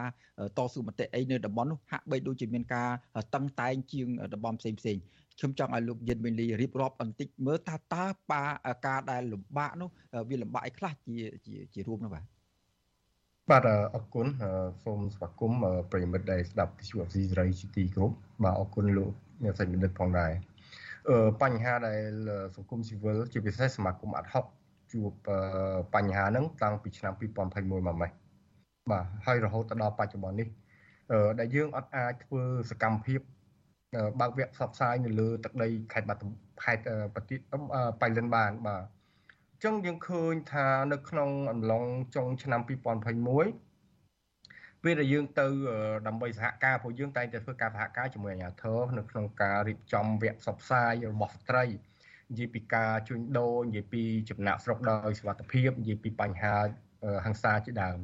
[0.59, 2.91] តស៊ូមតិអីនៅតំបន់នោះហាក់បីដូចជាមានការ
[3.35, 4.97] តឹងតែងជាងតំបន់ផ្សេងផ្សេង
[5.39, 8.43] ខ្ញុំចង់ឲ្យលោកយិនវេលីរៀបរាប់បន្តិចមើលថាតើបា
[8.87, 9.91] ការដែលលំបាកនោះ
[10.29, 11.15] វាលំបាកអីខ្លះជា
[11.47, 12.25] ជាជារួមនោះបាទ
[13.51, 13.63] បាទ
[13.95, 14.27] អរគុណ
[14.85, 15.61] សូមស្វាគមន៍
[15.91, 18.13] ប្រិមិត្តដែលស្ដាប់វិទ្យុអស៊ីសេរីជាទីគោរព
[18.45, 19.13] បាទអរគុណលោក
[19.45, 20.33] អ្នកសេចបណ្ឌិតផងដែរ
[21.09, 22.03] អឺបញ្ហាដែល
[22.57, 24.45] សង្គមស៊ីវិលជាពិសេសសមាគមអាត់ហុក
[24.93, 25.11] ជួប
[25.95, 28.11] បញ្ហាហ្នឹងតាំងពីឆ្នាំ2021មកម៉េះ
[28.91, 30.49] បាទហើយរហូតដល់បច្ចុប្បន្ននេះ
[31.39, 33.21] ដែលយើងអត់អាចធ្វើសកម្មភាព
[34.21, 36.21] បើកវគ្គផ្សព្វផ្សាយនៅលើទឹកដីខេត្តបាត់
[36.65, 36.83] ខេត្ត
[37.15, 37.39] ប្រទេស
[38.01, 38.83] បៃលិនបានបាទ
[39.53, 41.85] អញ្ចឹងយើងឃើញថានៅក្នុងអំឡុង
[42.15, 42.71] ចុងឆ្នាំ2021
[44.83, 45.47] ពេលដែលយើងទៅ
[46.07, 51.65] ដើម្បីសហការព្រោះយើងតែងតែធ្វើការសហការជាមួយអាជ្ញាធរនៅក្នុងការរៀបចំវគ្គផ្សព្វផ្សាយរបស់ស្ត្រី
[52.31, 56.57] និយាយពីការជួញដូរនិយាយពីចំណាក់ស្រុកដោយសុខភាពនិយាយពីបញ្ហា
[57.25, 57.99] ហ ংস ាជាដើម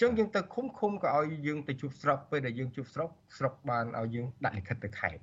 [0.00, 5.22] ចឹងយើងទៅឃុំឃុំក៏ឲ្យយើងទៅជួបស្រុកពេលដែលយើងជួបស្រុកស្រុកបានឲ្យយើងដាក់លិខិតទៅខេត្ត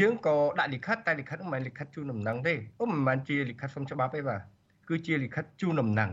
[0.00, 4.40] យើងក៏ដាក់លិខិតតែលិខិតមិនមែនលិខិតជូនដំណឹងទេអូមិនមែនជាលិខិតសុំច្បាប់ទេបាទ
[4.88, 6.10] គឺជាលិខិតជូនដំណឹង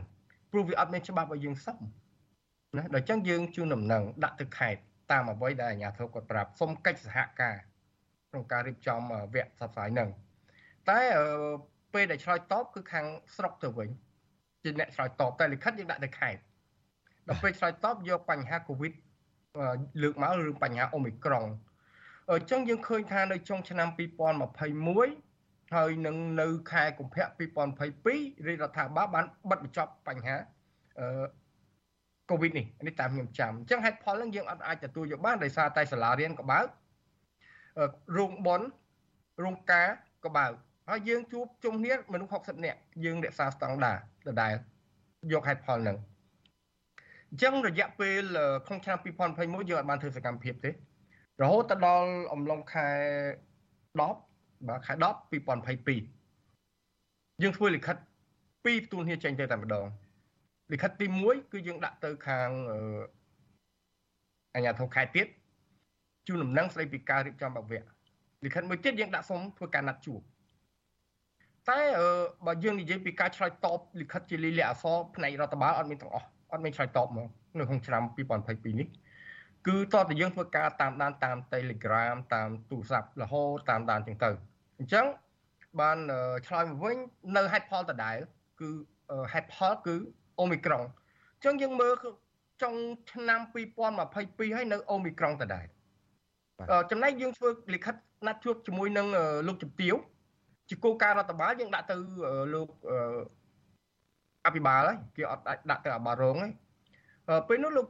[0.52, 1.78] ព្រោះវាអត់មានច្បាប់ឲ្យយើងសុំ
[2.78, 4.82] ណាដល់ចឹងយើងជូនដំណឹងដាក់ទៅខេត្ត
[5.12, 7.56] តាមអ្វីដែលអាជ្ញាធរគាត់ប្រាប់សុំកិច្ចសហការ
[8.30, 9.00] ក្នុងការរៀបចំ
[9.34, 10.10] វគ្គផ្សព្វផ្សាយហ្នឹង
[10.90, 11.00] តែ
[11.94, 13.90] ពេលដែលឆ្លើយតបគឺខាងស្រុកទៅវិញ
[14.64, 16.42] ជាអ្នកឆ្លើយតបតែលិខិតយើងដាក់ទៅខេត្ត
[17.28, 18.94] ដល់ពេលឆ្លើយតបយកបញ្ហាកូវីដ
[20.02, 21.46] លើកមកឬបញ្ហាអូមីក្រុង
[22.30, 27.26] អញ្ចឹងយើងឃើញថានៅចុងឆ្នាំ2021ហើយនឹងនៅខែកុម្ភៈ
[27.86, 30.36] 2022រាជរដ្ឋាភិបាលបានបិទបញ្ចប់បញ្ហា
[31.00, 31.26] អឺ
[32.32, 36.66] កូវីដនេះនេះតាមខ្ញុំចាំអញ្ចឹងហេតុផលហ្នឹងយើងអត់អាចទទួលយកបានដោយសារតែសាលារៀនក៏បើក
[38.18, 38.62] រោងបន
[39.44, 39.88] រោងការ
[40.26, 40.52] ក៏បើក
[40.90, 43.98] ហើយយើងជួបជុំគ្នាមនុស្ស60នាក់យើងរក្សាស្តង់ដារ
[44.28, 44.54] ដដែល
[45.32, 45.98] យកហេតុផលហ្នឹង
[47.36, 48.24] អញ្ចឹងរយៈពេល
[48.68, 48.98] ក្នុងឆ្នាំ
[49.34, 50.72] 2021យើងអត់បានធ្វើសកម្មភាពទេ
[51.42, 52.88] រហូតដល់អំឡុងខែ
[53.72, 57.96] 10បាទខែ10 2022យើងធ្វើលិខិត
[58.66, 59.86] ពីរផ្ទួនគ្នាចេញទៅតែម្ដង
[60.74, 62.50] លិខិតទី1គឺយើងដាក់ទៅខាង
[64.56, 65.28] អាជ្ញាធរខេត្តទៀត
[66.28, 67.82] ជូនដំណឹងស្ដីពីការរៀបចំបវៈ
[68.46, 70.22] លិខិតមួយទៀតយើងដាក់សុំធ្វើការណាត់ជួប
[71.70, 71.80] តែ
[72.46, 77.28] បើយើងនិយាយពីការឆ្លើយតបលិខិតជាលិលាអសរផ្នែករដ្ឋបាលអត់មានទាំងអស់ អត់មានឆ្លើយតបមក
[77.58, 78.88] នៅក្នុងឆ្នាំ2022នេះ
[79.68, 84.30] គឺតើតើយើងធ្វើការតាមដានតាម Telegram តាមទូរស័ព្ទរហូតតាមដានចឹងទៅ
[84.80, 85.06] អញ្ចឹង
[85.82, 85.98] បាន
[86.48, 86.98] ឆ្លើយមកវិញ
[87.38, 88.18] នៅហេតុផលដដែល
[88.60, 88.70] គឺ
[89.34, 89.96] ហេតុផលគឺ
[90.40, 90.84] អូមីក្រុង
[91.36, 91.94] អញ្ចឹងយើងមើល
[92.62, 92.74] ចុង
[93.12, 93.40] ឆ្នាំ
[94.04, 95.66] 2022ហើយនៅអូមីក្រុងដដែល
[96.92, 97.96] ចំណែកយើងធ្វើលិខិត
[98.28, 99.08] ណាត់ជួបជាមួយនឹង
[99.48, 99.96] លោកជំទាវ
[100.70, 101.96] ជាគោលការណ៍រដ្ឋបាលយើងដាក់ទៅ
[102.54, 102.68] លោក
[104.46, 106.52] អភិបាលហើយគេអត់ដាក់ទៅអាបារងហើយ
[107.48, 107.86] ពេលនោះលោក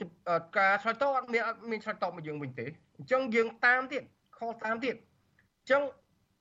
[0.58, 2.66] ការឆ្លើយតបអត់មានអត់មានឆ្លើយតបមកយើងវិញទេ
[2.98, 4.04] អញ្ចឹងយើងតាមទៀត
[4.38, 4.96] ខលតាមទៀត
[5.60, 5.82] អញ្ចឹង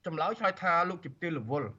[0.07, 1.71] ចម្លើយឆ្លើយថាលោកជំទាវរវល់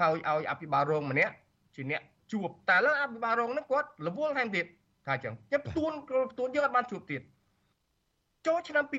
[0.00, 1.32] ហើយឲ្យអភិបាលរងម្នាក់
[1.74, 2.02] ជាអ្នក
[2.32, 4.66] ជួបតែលើអភិបាលរងហ្នឹងគាត់រវល់ថែមទៀត
[5.06, 5.92] ថាអញ្ចឹងខ្ញុំផ្ទួន
[6.32, 7.22] ផ្ទួនយើងអត់បានជួបទៀត
[8.46, 8.94] ចូលឆ្នាំ2023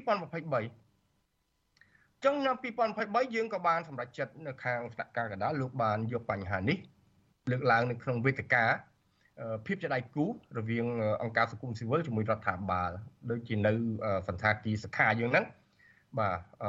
[2.25, 6.77] ចឹងឆ្នាំ2023យើងក៏បានសម្រេចចិត្តនៅខាងស្នាក់ការកណ្ដាលលោកបានយកបញ្ហានេះ
[7.51, 8.65] លើកឡើងនៅក្នុងវេទិកា
[9.65, 10.25] ភាពជាដៃគូ
[10.57, 10.85] រវាង
[11.21, 12.91] អង្គការសង្គមស៊ីវិលជាមួយរដ្ឋាភិបាល
[13.31, 13.71] ដូចជានៅ
[14.27, 15.45] សន្តាគារសខាយើងហ្នឹង
[16.19, 16.65] បាទអ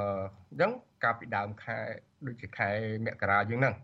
[0.55, 0.72] ញ្ចឹង
[1.05, 1.79] កាលពីដើមខែ
[2.26, 2.68] ដូចជាខែ
[3.07, 3.74] មករាយើងហ្នឹង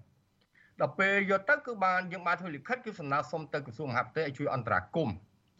[0.81, 5.09] ដល់ពេលយកទៅគឺបានយើងបានធ្វើលិខិតគឺសំណើសុំទៅក្រសួងមហាផ្ទៃឲ្យជួយអន្តរាគម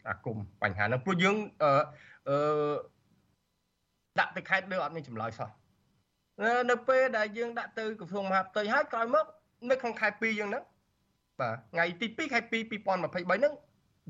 [0.09, 1.71] អាគមបញ្ហាហ្នឹងព្រោះយើងអឺ
[2.29, 2.37] អឺ
[4.19, 5.49] ដាក់ទៅខេត្តលើអត់មានចម្លើយសោះ
[6.69, 9.25] នៅពេលដែលយើងដាក់ទៅក្រសួងមហាផ្ទៃហើយក្រោយមក
[9.69, 10.63] នៅក្នុងខែ2យើងហ្នឹង
[11.39, 13.53] បាទថ្ងៃទី2ខែ2 2023ហ្នឹង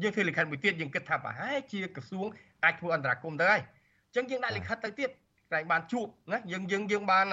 [0.02, 2.28] យើងធ្វើលិខិតមួយទៀតយើងគិតថាប្រហែលជាក្រសួង
[2.64, 5.10] អាចធ្វើអន្តរាគមន៍ទៅហើយអញ្ចឹងយើងដាក់លិខិតទៅទៀត
[5.54, 7.26] តែបានជួបណាយើងយើងយើងបាន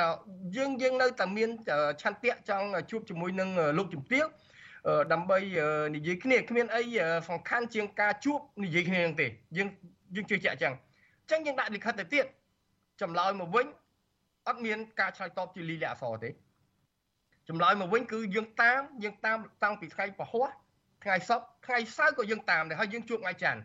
[0.56, 1.50] យើងយើងនៅតែមាន
[2.02, 4.24] ឆន្ទៈចង់ជួបជាមួយនឹងលោកជំទាវ
[5.12, 5.38] ដើម្បី
[5.96, 6.82] និយាយគ្នាគ្មានអី
[7.28, 9.26] សំខាន់ជាងការជួបនិយាយគ្នានឹងទេ
[9.56, 9.68] យើង
[10.14, 10.74] យើងជឿជាក់អញ្ចឹង
[11.22, 12.26] អញ្ចឹងយើងដាក់លិខិតទៅទៀត
[13.00, 13.66] ចម្លើយមកវិញ
[14.48, 16.30] អត់មានការឆ្លើយតបជាលីលាអសរទេ
[17.48, 20.42] ចម្លើយមកវិញគឺយើងតាមយើងតាមតាំងពីថ្ងៃពហុ
[21.04, 23.62] ថ្ងៃសុក្រថ្ងៃសៅរ៍ក៏យើងតាមដែរហើយយើងជួបថ្ងៃច័ន្ទ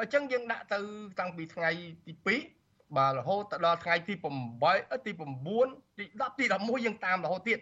[0.00, 0.78] អញ្ចឹងយើងដាក់ទៅ
[1.20, 1.70] តាំងពីថ្ងៃ
[2.06, 2.12] ទី
[2.54, 5.12] 2បាទរហូតដល់ថ្ងៃទី8ទី
[5.54, 7.58] 9ទី10ទី11យើងតាមរហូតទៀត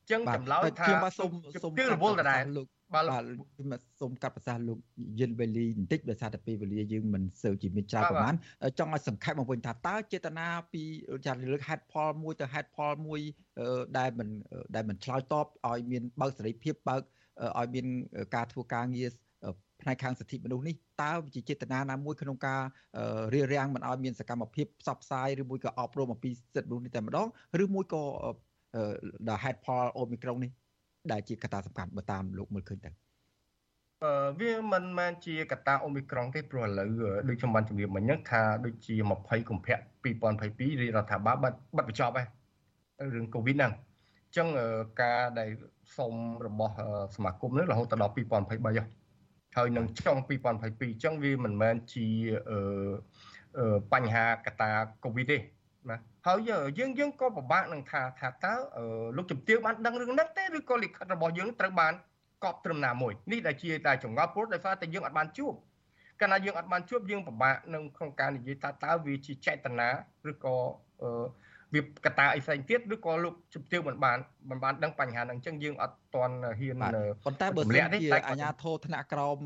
[0.00, 1.30] អញ្ចឹងចម្លើយថាខ្ញុំបាទសូម
[1.62, 3.68] សូមទិរវល់ដដែលលោក បាទខ្ញុំ
[4.00, 4.78] សូមកាត់ប្រសាសន៍លោក
[5.20, 8.34] យិនវេលីបន្តិចដោយសារតែពេលវេលាយើងមិនសូវជាមានច្រើនប្រហែល
[8.78, 10.82] ចង់ឲ្យសង្ខេបមកវិញថាតើចេតនាពី
[11.26, 13.20] ចាត់លើកហេតុផលមួយទៅហេតុផលមួយ
[13.98, 14.28] ដែលមិន
[14.74, 17.02] ដែលមិនឆ្លើយតបឲ្យមានបើកសេរីភាពបើក
[17.58, 17.86] ឲ្យមាន
[18.34, 19.08] ការធ្វើការងារ
[19.82, 22.62] ផ្នែកខាងសិទ្ធិមនុស្សនេះតើជាចេតនាណាមួយក្នុងការ
[23.34, 27.28] រារាំងមិនឲ្យមានសកម្មភាពផ្សព្វផ្សាយឬមួយក៏អប់រំអំពីសិទ្ធិមនុស្សនេះតែម្ដង
[27.62, 28.02] ឬមួយក៏
[29.28, 30.50] ដល់ហេតុផលអូមីក្រុងនេះ
[31.12, 32.90] ដែលជាកត្តាសំខាន់បើតាមលោកមើលឃើញទៅ
[34.04, 36.88] អឺវាមិនមែនជាកត្តាអូមីក្រុងទេព្រោះឥឡូវ
[37.28, 42.28] ដូចខ្ញុំបានជម្រាបមិញហ្នឹងថាដូចជា20កុម្ភៈ2022រាជរដ្ឋាភិបាលបាត់បាត់បញ្ចប់ហើយ
[43.14, 43.72] រឿងកូវីដហ្នឹង
[44.26, 44.48] អញ្ចឹង
[45.02, 45.50] ការដែល
[45.96, 46.14] សុំ
[46.46, 46.74] របស់
[47.14, 52.06] សមាគមនេះរហូតដល់2023ហើយនឹងចុង2022អញ្ចឹងវាមិនមែនជា
[53.92, 54.70] បញ្ហាកត្តា
[55.04, 55.36] កូវីដទេ
[55.90, 56.38] ណាហើយ
[56.78, 58.54] យើងយើងក៏ពិបាកនឹងថាថាតើ
[59.16, 61.92] លោកជំទាវបានដឹងរឿងហ្នឹងទេឬក៏លិខិតរបស់យើងត្រូវបាន
[62.44, 65.52] កប់ត្រឹមណាមួយនេះដែលជាតែចង្អល់ព្រោះដោយសារតែយើងអត់បានជួប
[66.20, 69.88] កាលណាយើងអត់បានជួបយើងពិបាកនឹងក្នុងការនិយាយថាតើវាជាចេតនា
[70.30, 70.56] ឬក៏
[71.74, 74.18] វាកតាអីផ្សេងទៀតឬក៏លោកជំទាវមិនបាន
[74.50, 76.84] មិនបានដឹងបញ្ហាហ្នឹងអញ្ចឹងយើងអត់ទាន់ហ៊ាន
[77.24, 79.38] ប៉ុន្តែបើសិនជាអាជ្ញាធរថ្នាក់ក្រោម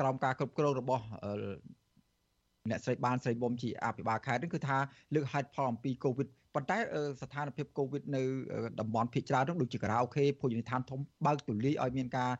[0.00, 1.02] ក្រោមការគ្រប់គ្រងរបស់
[2.70, 4.78] អ្នកស្រីបានស្រីបំជាអភិបាលខេត្តនេះគឺថា
[5.14, 6.78] លើកហេតុផលអំពីកូវីដប៉ុន្តែ
[7.22, 8.22] ស្ថានភាពកូវីដនៅ
[8.80, 12.30] តំបន់ភាគច្រើននោះដូចជាការ៉ាអូខេភោជនីយដ្ឋានធំបើកទូលាយឲ្យមានការ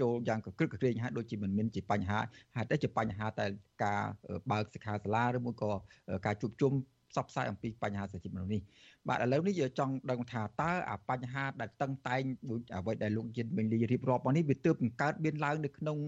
[0.00, 2.18] ចូលយ៉ាងកក្រឹកកក្រែងហើយដូចជាមិនមានជាបញ្ហា
[2.56, 3.46] ហេតុតែជាបញ្ហាតែ
[3.84, 4.00] ការ
[4.50, 5.72] បើកសិក្ខាសាលាឬមួយក៏
[6.26, 6.72] ការជួបជុំ
[7.12, 8.60] ផ្សព្វផ្សាយអំពីបញ្ហាសិទ្ធិមនុស្សនេះ
[9.08, 15.98] បាទឥឡូវនេះយើងចង់ដឹងថាតើអាបញ្ហាដែលតឹងតែងដូចអ្វីដែលលោកយិនមិញលីរៀបរាប់មកនេះវាទើបបង្កើតមានឡើងនៅក្នុង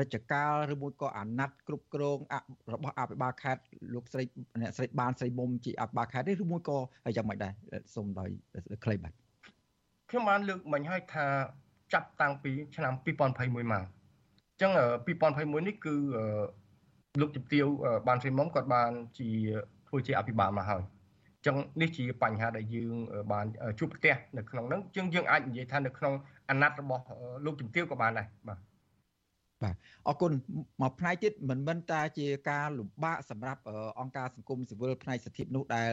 [0.00, 2.18] រជ្ជកាលឬមួយក៏អាណត្តិគ្រប់គ្រង
[2.72, 3.62] របស់អភិបាលខេត្ត
[3.94, 4.22] លោកស្រី
[4.60, 6.78] អ្នកស្រីបានស្រីមុំជាអភិបាលខេត្តនេះឬមួយក៏
[7.16, 7.52] យ៉ាងម៉េចដែរ
[7.94, 8.30] សូមដោយ
[8.84, 9.12] ខ្លីបាទ
[10.10, 11.26] ខ្ញុំបានលើកមិញឲ្យថា
[11.92, 14.72] ចាប់តាំងពីឆ្នាំ2021មកអញ្ចឹង
[15.16, 15.94] 2021នេះគឺ
[17.20, 17.66] លោកជំទាវ
[18.08, 19.30] បានស្រីមុំគាត់បានជា
[19.88, 20.82] ធ្វើជាអភិបាលមកហើយ
[21.46, 22.94] ចឹងនេះជាបញ្ហាដែលយើង
[23.32, 23.46] បាន
[23.78, 26.14] ជួបផ្ទះនៅក្នុងហ្នឹងជាងយើងអាចនិយាយថានៅក្នុង
[26.50, 27.04] អាណត្តិរបស់
[27.44, 28.58] លោកជំទាវក៏បានដែរបាទ
[29.62, 29.74] បាទ
[30.08, 30.32] អរគុណ
[30.82, 33.60] មកផ្នែកទៀតមិនមែនតាជាការលំបាកសម្រាប់
[34.00, 35.92] អង្គការសង្គមស៊ីវិលផ្នែកសិទ្ធិមនុស្សដែល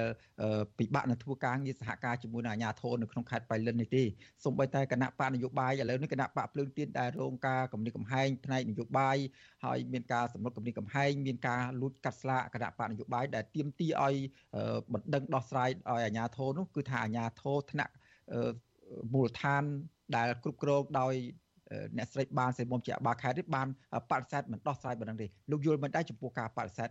[0.79, 4.03] ពិបាកនឹងធ្វើការងារសហការជាមួយនឹងអាជ្ញាធរនៅក្នុងខេត្តបៃលិននេះទេ
[4.43, 9.17] សូម្បីតែគណៈបកនយោបាយឥឡូវនេះគណៈបកភ្លើងទៀនដែលរងការគំនិតកំហែងផ្នែកនយោបាយ
[9.65, 14.15] ហើយមានការសម្លុតគំនិតកំហែងមានការលួចកាត់ស្លាកគណៈបកនយោបាយដែលទាមទារឲ្យ
[14.93, 17.93] បណ្ដឹងដោះស្រាយឲ្យអាជ្ញាធរនោះគឺថាអាជ្ញាធរថ្នាក់
[19.13, 19.63] មូលដ្ឋាន
[20.15, 21.13] ដែលគ្រប់គ្រងដោយ
[21.97, 23.67] អ្នកស្រីបានសេមុំជាអបាខេតនេះបាន
[24.11, 26.89] បដិសេធមិនដោះស្រាយបណ្ដឹងទេលោកយល់មិនដែរចំពោះការបដិសេធ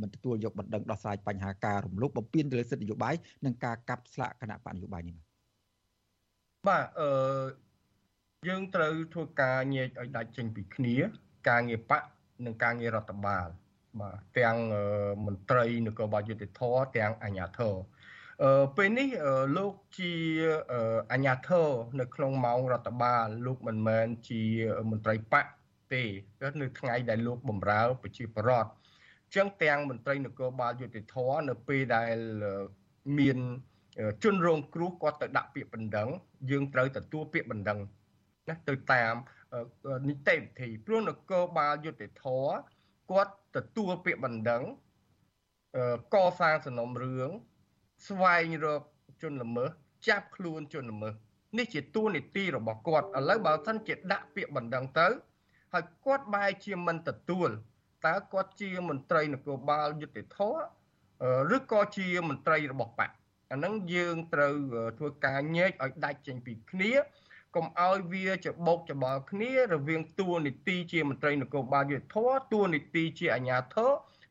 [0.00, 5.16] មិនទទួលយកបណ្ដឹងដោះស្រាយបញ្ហាការរំលោភបំពានទៅលើសិទ្ធិនយោបាយនិងការកាប់ស្លាកគណៈបកនយោបាយនេះ
[6.68, 7.10] បាទអឺ
[8.48, 10.94] យើងត្រូវធ្វើការញែកឲ្យដាច់ចេញពីគ្នា
[11.48, 12.02] ការងារបក
[12.44, 13.48] និងការងាររដ្ឋបាល
[14.00, 14.56] បាទទាំង
[15.26, 16.60] មន្ត្រីនគរបាលយុតិធធ
[16.96, 17.99] ទាំងអាជ្ញាធរអឺ
[18.76, 19.08] ពេលនេះ
[19.56, 20.12] លោកជា
[21.12, 21.68] អាញាធរ
[22.00, 24.42] នៅក្នុងម៉ោងរដ្ឋបាលលោកមិនមែនជា
[24.90, 25.46] មន្ត្រីបក
[25.92, 26.02] ទេ
[26.40, 28.70] គឺនៅថ្ងៃដែលលោកបម្រើប្រជាពលរដ្ឋ
[29.34, 31.16] ចឹងទាំងមន្ត្រីនគរបាលយុតិធធ
[31.48, 32.16] នៅពេលដែល
[33.18, 33.38] មាន
[34.24, 36.08] ជនរងគ្រោះគាត់ទៅដាក់ពាក្យបណ្ដឹង
[36.50, 37.78] យើងត្រូវទទួលពាក្យបណ្ដឹង
[38.48, 39.14] ណាទៅតាម
[40.08, 42.26] នីតិវិធីព្រោះនគរបាលយុតិធធ
[43.10, 44.62] គាត់ទទួលពាក្យបណ្ដឹង
[46.14, 47.30] កសាងសំណុំរឿង
[48.08, 48.82] ស្វែងរក
[49.22, 49.70] ជនល្មើស
[50.08, 51.14] ចាប់ខ្លួនជនល្មើស
[51.58, 55.08] នេះជាតួនាទីរបស់គាត់ឥឡូវបើសិនជាដាក់ពាក្យបណ្ដឹងទៅ
[55.72, 57.48] ហើយគាត់បែរជាមិនទទួល
[58.06, 60.38] តើគាត់ជាមន្ត្រីនគរបាលយុតិធធ
[61.56, 63.10] ឬក៏ជាមន្ត្រីរបស់បក
[63.52, 64.56] អាហ្នឹងយើងត្រូវ
[64.98, 66.92] ធ្វើការញែកឲ្យដាច់ចេញពីគ្នា
[67.56, 72.16] កុំឲ្យវាច្បោកច្បល់គ្នារវាងតួនាទីជាមន្ត្រីនគរបាលយុតិធធ
[72.52, 73.90] តួនាទីជាអាជ្ញាធរ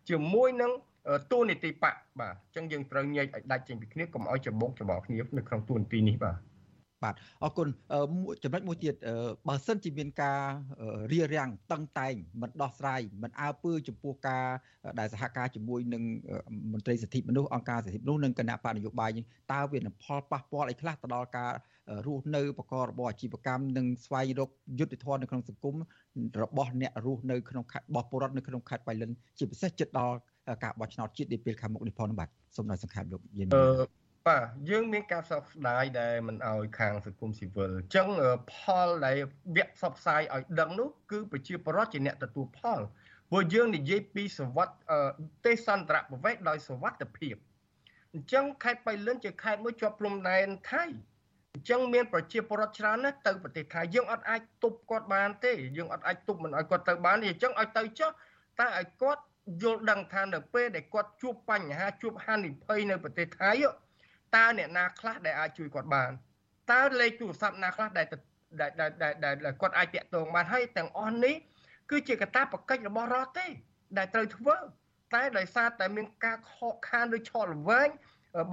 [0.10, 0.72] ជាមួយនឹង
[1.32, 6.38] តួនាទីបកបាទអញ្ចឹងយើងត្រូវញែកឲ្យដាច់ចេញពីគ្នាកុំឲ្យច្បោកច្បល់គ្នានៅក្នុងតួនាទីនេះបាទ
[7.04, 7.68] បាទអរគុណ
[8.44, 8.96] ចំណុចមួយទៀត
[9.48, 10.40] បើសិនជាមានការ
[11.12, 14.46] រៀបរៀងតឹងតែងមិនដោះស្រាយមិនអើពើចំពោះការ
[15.00, 16.04] ដែលសហការជាមួយនឹង
[16.74, 19.10] មន្ត្រីសិទ្ធិមនុស្សអង្គការសិទ្ធិមនុស្សនិងគណៈបកនយោបាយ
[19.54, 21.52] តើវានឹងផលប៉ះពាល់អីខ្លះទៅដល់ការ
[22.08, 25.76] រស់នៅបកករបរអាជីវកម្មនិងស្វែងរកយុត្តិធម៌នៅក្នុងសង្គម
[26.42, 30.18] របស់អ្នករស់នៅក្នុងខេត្តបោះពុរដ្ឋនៅក្នុងខេត្តបៃលិនជាពិសេសចិត្តដល់
[30.64, 33.48] ការបោះឆ្នោតជាតិនាពេលខាងមុខនេះផងបាទសូមដល់សង្ខេបលោកយាន
[34.28, 38.08] បាទយើងមានការផ្សព្វផ្សាយដែលមិនអោយខាងសង្គមស៊ីវិលអញ្ចឹង
[38.54, 39.18] ផលដែល
[39.58, 42.80] វគ្គផ្សព្វផ្សាយឲ្យដឹងនោះគឺប្រជាពលរដ្ឋជាអ្នកទទួលផល
[43.30, 44.76] ព្រោះយើងនិយាយពីសវត្ត
[45.46, 47.36] ទេសន្តរប្រវេសដោយសវត្ថភាព
[48.14, 50.84] អញ្ចឹងខេត្តបៃលិនជាខេត្តមួយជាប់ព្រំដែនថៃ
[51.54, 58.12] អញ្ចឹងមានប្រជាពលរដ្ឋច្រើនណាស់ទៅប្រទេសថៃយើងអត់អាចទប់គាត់បានទេយើងអត់អាចទប់មិនឲ្យគាត់ទៅបានទេអញ្ចឹងឲ្យទៅចុះ
[58.60, 59.22] តែឲ្យគាត់
[59.62, 63.52] យល់ដឹងថានៅពេលដែលគាត់ជួបបញ្ហាជួបហានិភ័យនៅប្រទេសថៃ
[64.36, 66.12] តើអ្នកណាខ្លះដែលអាចជួយគាត់បាន
[66.72, 68.08] តើលេខទូរស័ព្ទណាខ្លះដែល
[68.60, 69.14] ដែល
[69.46, 71.36] ដែលគាត់អាចតាក់ទងបានហើយទាំងអស់នេះ
[71.90, 73.48] គឺជាកតាបកិច្ចរបស់រដ្ឋទេ
[73.98, 74.56] ដែលត្រូវធ្វើ
[75.14, 77.90] តែដោយសារតែមានការខកខានឬឆក់ល្វែង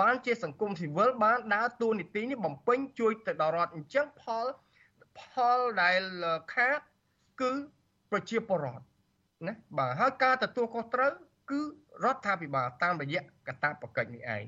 [0.00, 4.46] បានជាសង្គមស៊ីវិលបានដើរតួនាទីនេះបំពេញជួយទៅដល់រដ្ឋអញ្ចឹងផល
[5.20, 5.22] ផ
[5.56, 6.02] លដែល
[6.54, 6.80] ខាត
[7.40, 7.52] គឺ
[8.10, 8.84] ប្រជាពលរដ្ឋ
[9.44, 11.10] ណាបាទហើយការទទួលខុសត្រូវ
[11.50, 11.60] គឺ
[12.04, 14.42] រដ្ឋាភិបាលតាមរយៈកតាបកិច្ចនេះឯង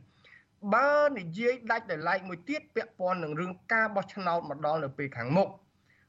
[0.75, 5.49] បើនិយាយដាច់ដោយឡែកមួយទៀតពាក់ព័ន្ធនឹងរឿងការបោះឆ្នោតមកដល់នៅពេលខាងមុខ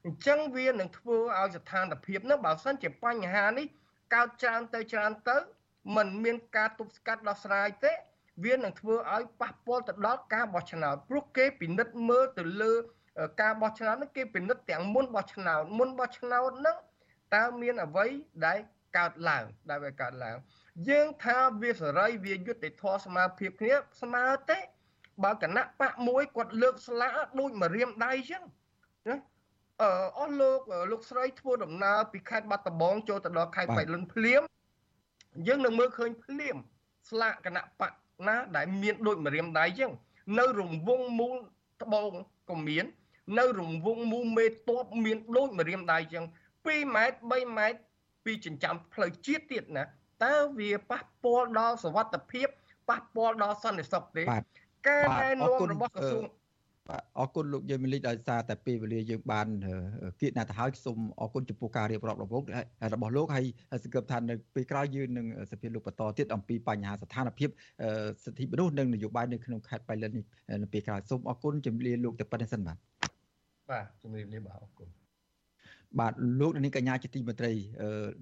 [0.04, 3.66] អញ្ចឹងវានឹងធ្វើឲ្យស្ថានភាពនោះបើសិនជាបញ្ហានេះ
[4.14, 5.36] កើតច្រើនទៅច្រើនទៅ
[5.96, 7.92] มันមានការទប់ស្កាត់ដោះស្រាយទេ
[8.44, 12.72] វានឹងធ្វើឲ្យប៉ះពាល់ទៅដល់ការបោះឆ្នោតព្រោះគេពិនិត្យមើលទៅលើ
[13.40, 16.76] ការបោះឆ្នោតនោះគេពិនិត្យទាំងមុនបោះឆ្នោតមុនបោះឆ្នោតហ្នឹង
[17.34, 18.06] តើមានអ្វី
[18.46, 18.58] ដែល
[18.98, 20.36] កើតឡើងដែលវាកើតឡើង
[20.88, 24.58] យើងថាវាសេរីវាយុត្តិធម៌ស្មើភាពគ្នាស្មើទេ
[25.24, 27.08] បើគណៈបកមួយគាត់លើកស្លា
[27.38, 28.42] ដូចមករៀមដៃអញ្ចឹង
[29.08, 29.16] ណា
[29.82, 30.60] អឺអស់លោក
[30.90, 34.42] លោកស្រីធ្វើដំណើរពីខេត្តបាត់ដំបងចូលទៅដល់ខេត្តបៃលិនភ្លាម
[35.46, 36.56] យើងនឹងមើលឃើញភ្លាម
[37.10, 37.92] ស្លាកគណៈបក
[38.28, 39.92] ណាដែលមានដូចមករៀមដៃអញ្ចឹង
[40.38, 41.36] នៅរង្វង់មូល
[41.82, 42.10] ត្បូង
[42.50, 42.84] ក៏មាន
[43.38, 46.24] នៅរង្វង់មូលមេតបមានដូចមករៀមដៃអញ្ចឹង
[46.64, 47.80] 2ម៉ែត្រ3ម៉ែត្រ
[48.24, 49.84] ពីចិញ្ចាំផ្លូវជាតិទៀតណា
[50.24, 52.48] តើវាប៉ះពាល់ដល់សវត្ថភាព
[52.90, 54.22] ប៉ះពាល់ដល់សន្តិសុខទេ
[54.88, 56.24] ការណែនាំរបស់ក្រសួង
[56.88, 59.46] បាទអរគុណលោកយាយមលីដោយសារតែពេលវេលាយើងបាន
[60.20, 62.44] គៀកណាស់ទៅហើយសូមអរគុណចំពោះការរៀបរាប់របស់លោក
[62.94, 63.46] របស់លោកហើយ
[63.84, 67.48] សង្ឃឹមថានៅពេលក្រោយយើងនឹងសភាលោកបន្តទៀតអំពីបញ្ហាស្ថានភាព
[68.24, 70.24] សិទ្ធិមនុស្សនិងនយោបាយនៅក្នុងខេត្តបៃលិននេះ
[70.62, 72.76] នៅពេលក្រោយសូមអរគុណជំរាបលោកតែប៉ុណ្្នេះសិនបាទ
[73.70, 74.99] បាទជំរាបលាបាទអរគុណ
[75.98, 77.52] បាទលោកនាងកញ្ញាជាទីមេត្រី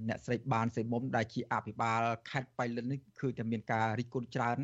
[0.08, 4.58] អ្នកស្រីបានសេមុំដែលជាអភិបាលខេត្តបៃលិននេះគឺតែមានការរិះគន់ច្រើន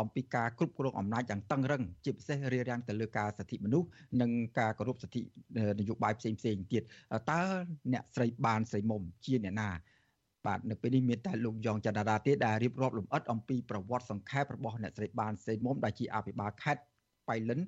[0.00, 3.88] អំពីការគ្រប់គ្រងអំណាចយ៉ាងតឹងរឹងជាពិសេសរារាំងទៅលើការសិទ្ធិមនុស្ស
[4.20, 5.22] និងការគោរពសិទ្ធិ
[5.80, 6.82] នយោបាយផ្សេងផ្សេងទៀត
[7.30, 7.40] តើ
[7.92, 9.70] អ្នកស្រីបានសេមុំជាអ្នកណា
[10.46, 16.82] បាទនៅពេលនេះមានតែលោកយ៉ងច័ន្ទរាទេដែលរៀបរាប់លម្អិតអំពីប្រវត្តិសង្ខេបរបស់អ្នកស្រីបានសេមុំដែលជាអភិបាលខេត្ត
[17.28, 17.60] បៃលិន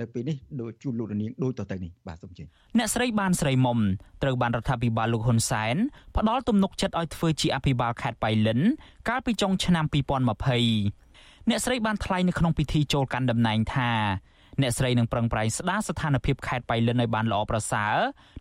[0.00, 2.44] នៅពេលនេះដូចជួលលោកនាងដូចតទៅនេះបាទសូមជឿ
[2.78, 3.78] អ្នកស្រីបានស្រីមុំ
[4.22, 5.76] ត្រូវបានរដ្ឋាភិបាលលោកហ៊ុនសែន
[6.16, 8.60] ផ្ដល់ទំនុកចិត្តឲ្យធ្វើជាអភិបាលខេត្តបៃលិន
[9.08, 13.90] កាលពីចុងឆ្នាំ2020អ្នកស្រីបានថ្លែងនៅក្នុងពិធីចូលកាន់តំណែងថា
[14.62, 17.96] អ្នកស្រីនឹងប្រឹងប្រែងស្ដារស្ថានភាពខេត្តបៃលិនឲ្យបានល្អប្រសើរ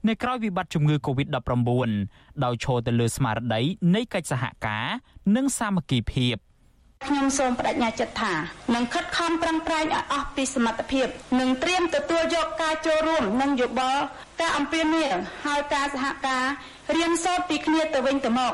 [0.08, 1.90] នៅក្រៅវិបត្តិជំងឺ Covid-19
[2.44, 3.62] ដោយឈរទៅលើស្មារតី
[3.96, 4.86] នៃកិច្ចសហការ
[5.36, 6.36] និងសាមគ្គីភាព
[7.08, 8.34] ខ្ញុំសូមបដិញ្ញាចិត្តថា
[8.76, 11.08] នឹងខិតខំប្រឹងប្រែងឲ្យអស់ពីសមត្ថភាព
[11.40, 14.02] នឹងត្រៀមទទួលយកការចូលរួមនិងយោបល់
[14.42, 15.08] ការអំពាវនាវ
[15.48, 16.46] ឲ្យការសហការ
[16.96, 18.54] រៀនសូត្រពីគ្នាទៅវិញទៅមក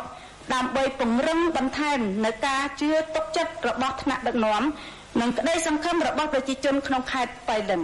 [0.53, 4.61] ដើម្បីពង្រឹងបន្ថែមនៅការជឿទុកចិត្តរបស់ថ្នាក់ដឹកនាំ
[5.21, 7.81] និងក្តីសង្ឃឹមរបស់ប្រជាជនក្នុងខេត្តបៃលិន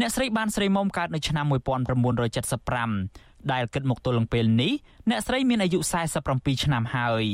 [0.00, 4.72] អ្នកស្រីបានស្រីមុំកើតនៅឆ្នាំ1975ដែលគិតមកទល់នឹងពេលនេះ
[5.10, 5.78] អ្នកស្រីមានអាយុ
[6.22, 7.24] 47ឆ្នាំហើយ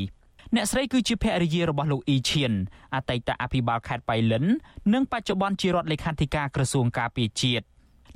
[0.54, 2.52] អ្នកស្រីគឺជាភរិយារបស់លោកអ៊ីឈៀន
[2.94, 4.44] អតីតអភិបាលខេត្តបៃលិន
[4.92, 7.64] និងបច្ចុប្បន្នជារដ្ឋលេខាធិការក្រសួងការពារជាតិ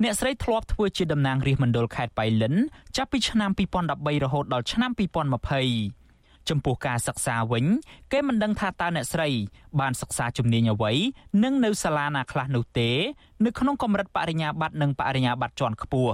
[0.03, 2.53] អ្នកស្រីធ្លាប់ធ្វើជាតំណាងរាស្ត្រមណ្ឌលខេត្តបៃលិន
[2.97, 3.51] ចាប់ពីឆ្នាំ
[3.87, 4.91] 2013រហូតដល់ឆ្នាំ
[5.69, 7.65] 2020ចំពោះការសិក្សាវិញ
[8.11, 9.29] គេមិនដឹងថាតើអ្នកស្រី
[9.79, 10.91] បានសិក្សាជំនាញអ្វី
[11.43, 12.89] និងនៅសាលាណាខ្លះនោះទេ
[13.45, 16.13] នៅក្នុងកម្រិតបរិញ្ញាបត្រនិងបរិញ្ញាបត្រជាន់ខ្ពស់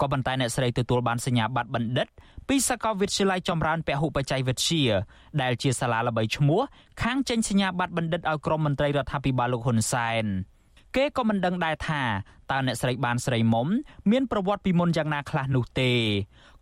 [0.00, 2.08] ក៏ប៉ុន្តែអ្នកស្រីទទួលបានសញ្ញាបត្របណ្ឌិត
[2.48, 4.84] ពីសាកលវិទ្យាល័យចម្រើនពហុបច្ចេកវិទ្យា
[5.42, 6.60] ដែលជាសាលាល្បីឈ្មោះ
[7.02, 10.24] ខាងចេញសញ្ញាបត្របណ្ឌិតឲ្យក្រុមមន្ត្រីរដ្ឋាភិបាលលោកហ៊ុនសែន
[10.96, 12.02] គេក៏មិនដឹងដែរថា
[12.50, 13.68] តើអ្នកស្រីបានស្រីមុំ
[14.10, 15.92] មានប្រវត្តិពីមុនយ៉ាងណាខ្លះនោះទេ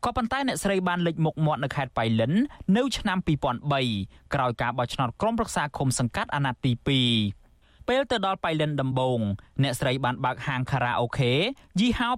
[0.04, 2.32] ក៏ប៉ុន្តែអ្នកស្រីបានលេចមុខមាត់នៅខេត្តបៃលិន
[2.76, 3.18] នៅឆ្នាំ
[3.76, 7.00] 2003ក្រោយការបោះឆ្នោតក្រុមប្រឹក្សាឃុំសង្កាត់អាណត្តិទី
[7.38, 7.41] 2
[7.92, 9.20] ពេលទៅដល់បៃលិនដំបង
[9.62, 11.32] អ្នកស្រីបានបើកហាងខារ៉ាអូខេ
[11.80, 12.08] យីហោ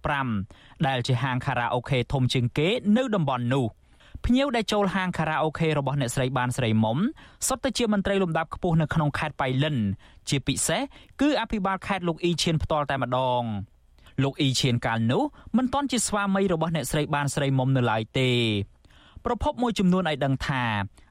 [0.00, 3.66] 555ដែលជាហាងខារ៉ាអូខេធំជាងគេនៅតំបន់នោះ
[4.24, 6.98] ភ្ញៀវដែលចូលហាងខារ៉ាអូខេរបស់អ្នកស្រីបានស្រីមុំ
[7.48, 9.76] សុទ្ធតែជាមន្ត្រីលំដាប់ខ្ពស់នៅក្នុងខេត្តបៃលិន
[10.28, 10.82] ជាពិសេស
[11.20, 13.42] គឺអភិបាលខេត្តលោកអ៊ីឈៀនផ្ទាល់តែម្ដង
[14.22, 15.22] លោកអ៊ីឈៀនកាលនោះ
[15.56, 18.30] មិនទាន់ជាស្វាមីរបស់អ្នកស្រីបានស្រីមុំនៅឡើយទេ
[19.24, 20.62] ប្រពន្ធមួយចំនួនឲ្យដឹងថា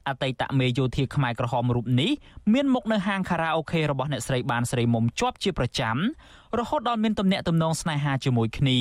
[0.08, 2.12] អតីតមេយោធាខ្មែរក្រហមរូបនេះ
[2.54, 5.96] មានមុខនៅហាងខារ៉ាអូខេរបស់អ្នកស្រីបានស្រីមុំជាប់ជាប្រចាំ
[6.60, 8.80] រហូតដល់មានទំនាក់ទំនងស្នេហាជាមួយគ្នា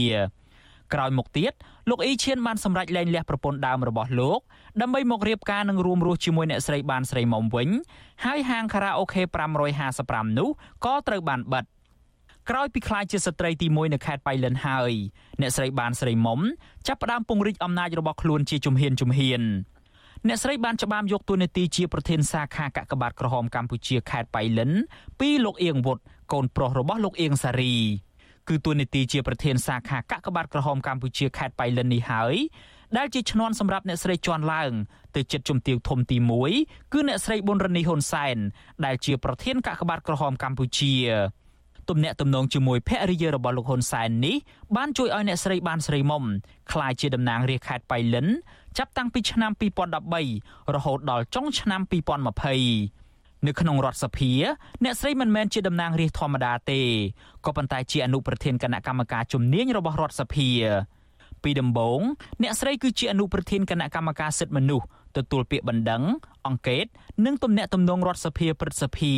[0.95, 1.53] ក្រោយមកទៀត
[1.89, 4.41] លោកអ៊ីឈៀនបានសម្រេចលែងលះប្រពន្ធដើមរបស់លោក
[4.81, 7.69] ដើម្បីមករៀបការនឹងរួមរស់ជាមួយអ្នកស្រីបានស្រីមុំវិញ
[8.25, 9.23] ហើយហាងខារ៉ាអូខេ
[9.81, 10.49] 555នោះ
[10.85, 11.65] ក៏ត្រូវបានបិទ
[12.51, 14.93] ក្រោយពីខ្លាចជាស្ត្រីទី1នៅខេត្តបៃលិនហើយ
[15.41, 16.41] អ្នកស្រីបានស្រីមុំ
[16.87, 19.43] ចាប់ផ្ដើមពង្រីកអំណាចរបស់ខ្លួនជាជំហានជំហាន
[20.29, 24.71] អ្នកស្រីបានច្បាមយកតួនាទីជាប្រធានសាខាកកបាតក្រហមកម្ពុជាខេត្តបៃលិន
[25.21, 25.99] ពីលោកអៀងវុត
[26.33, 27.75] កូនប្រុសរបស់លោកអៀងសារី
[28.49, 32.35] គឺតួនាទីជាប្រធានសាខាកកបាតក្រហមកម្ពុជាខេត្តបៃលិននេះហើយ
[32.97, 34.73] ដែលជាឈ្នន់សម្រាប់អ្នកស្រីជន់ឡើង
[35.17, 36.17] ទៅចិត្តជំទាវធំទី
[36.55, 38.37] 1គឺអ្នកស្រីប៊ុនរនីហ៊ុនសែន
[38.85, 40.95] ដែលជាប្រធានកកបាតក្រហមកម្ពុជា
[41.91, 44.37] ទំនាក់ទំនងជាមួយភរិយារបស់លោកហ៊ុនសែននេះ
[44.77, 46.23] បានជួយឲ្យអ្នកស្រីបានស្រីមុំ
[46.73, 48.27] ក្លាយជាតំណាងរាជខេត្តបៃលិន
[48.79, 49.53] ចាប់តាំងពីឆ្នាំ
[50.13, 51.81] 2013រហូតដល់ចុងឆ្នាំ
[52.63, 54.33] 2020នៅក្នុងរដ្ឋសភា
[54.85, 56.81] អ្នកស្រីមិនមែនជាតំណាងរាស្ត្រធម្មតាទេ
[57.47, 60.49] ក៏ប៉ុន្តែជាអនុប្រធានគណៈកម្មការជំនាញរបស់រដ្ឋសភា
[61.43, 62.01] ពីដំបូង
[62.43, 66.03] អ្នកស្រីគឺជាអនុប្រធានគណៈកម្មការសិទ្ធិមនុស្សទទួលពាក្យបណ្ដឹង
[66.47, 66.87] អង្កេត
[67.25, 69.15] និងទំនាក់ទំនងរដ្ឋសភាព្រឹទ្ធសភា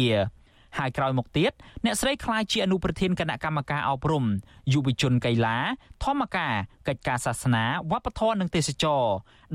[0.78, 1.52] ហើយក្រោយមកទៀត
[1.84, 4.24] អ្នកស្រីក្លាយជាអនុប្រធានគណៈកម្មការអប់រំ
[4.72, 5.56] យុវជនកីឡា
[6.04, 6.54] ធម្មការ
[6.88, 9.02] កិច្ចការសាសនាវប្បធម៌និងទេសចរ